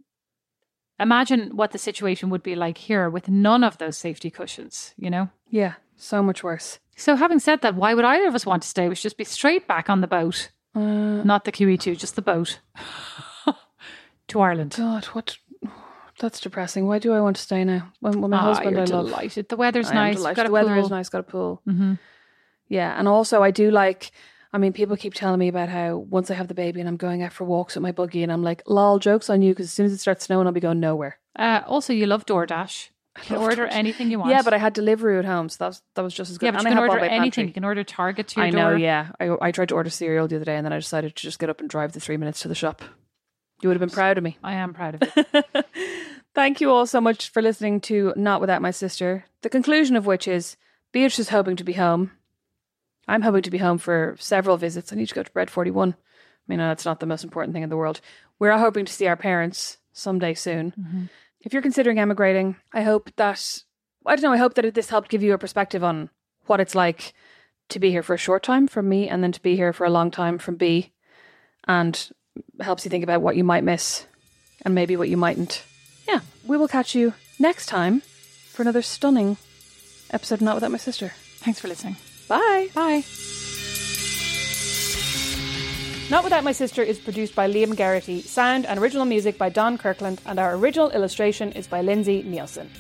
[1.00, 5.10] imagine what the situation would be like here with none of those safety cushions, you
[5.10, 5.28] know?
[5.48, 6.78] yeah, so much worse.
[6.96, 8.88] So having said that, why would either of us want to stay?
[8.88, 10.50] We should just be straight back on the boat.
[10.74, 12.60] Uh, Not the QE2, just the boat.
[14.28, 14.74] to Ireland.
[14.76, 15.36] God, what?
[16.18, 16.86] That's depressing.
[16.86, 17.90] Why do I want to stay now?
[18.00, 19.06] When, when my Ah, husband I love.
[19.06, 19.48] delighted.
[19.48, 20.22] The weather's I nice.
[20.22, 20.90] Got a the weather is pool.
[20.90, 21.08] nice.
[21.08, 21.62] Got a pool.
[21.66, 21.98] Mhm.
[22.68, 24.10] Yeah, and also I do like.
[24.52, 26.96] I mean, people keep telling me about how once I have the baby and I'm
[26.98, 29.66] going out for walks with my buggy, and I'm like, "Lol, jokes on you," because
[29.66, 31.18] as soon as it starts snowing, I'll be going nowhere.
[31.38, 32.88] Uh, also, you love DoorDash.
[33.18, 33.72] You can order DoorDash.
[33.72, 34.30] anything you want.
[34.30, 36.46] Yeah, but I had delivery at home, so that was that was just as good.
[36.46, 37.20] yeah, but And you I can order anything.
[37.22, 37.44] Pantry.
[37.46, 38.78] You can order Target to your I know, door.
[38.78, 39.08] yeah.
[39.20, 41.38] I, I tried to order cereal the other day and then I decided to just
[41.38, 42.82] get up and drive the three minutes to the shop.
[43.62, 44.38] You would have been proud of me.
[44.42, 45.66] I am proud of it.
[46.34, 49.24] Thank you all so much for listening to Not Without My Sister.
[49.42, 50.56] The conclusion of which is
[50.90, 52.12] Beatrice is hoping to be home.
[53.08, 54.92] I'm hoping to be home for several visits.
[54.92, 55.90] I need to go to Bread 41.
[55.90, 55.94] I
[56.46, 58.00] mean, that's not the most important thing in the world.
[58.38, 60.72] We're all hoping to see our parents someday soon.
[60.78, 61.04] Mm-hmm.
[61.40, 63.62] If you're considering emigrating, I hope that,
[64.06, 66.10] I don't know, I hope that this helped give you a perspective on
[66.46, 67.14] what it's like
[67.68, 69.84] to be here for a short time from me and then to be here for
[69.84, 70.92] a long time from B
[71.66, 72.10] and
[72.60, 74.06] helps you think about what you might miss
[74.64, 75.64] and maybe what you mightn't.
[76.06, 78.02] Yeah, we will catch you next time
[78.50, 79.36] for another stunning
[80.10, 81.12] episode of Not Without My Sister.
[81.38, 81.96] Thanks for listening.
[82.28, 82.68] Bye.
[82.74, 83.04] Bye.
[86.10, 89.78] Not Without My Sister is produced by Liam Garrity, sound and original music by Don
[89.78, 92.70] Kirkland, and our original illustration is by Lindsay Nielsen.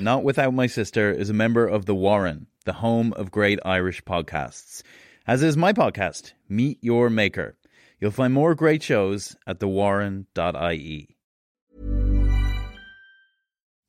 [0.00, 4.02] Not Without My Sister is a member of The Warren, the home of great Irish
[4.02, 4.82] podcasts.
[5.26, 7.56] As is my podcast, Meet Your Maker.
[8.00, 11.16] You'll find more great shows at thewarren.ie.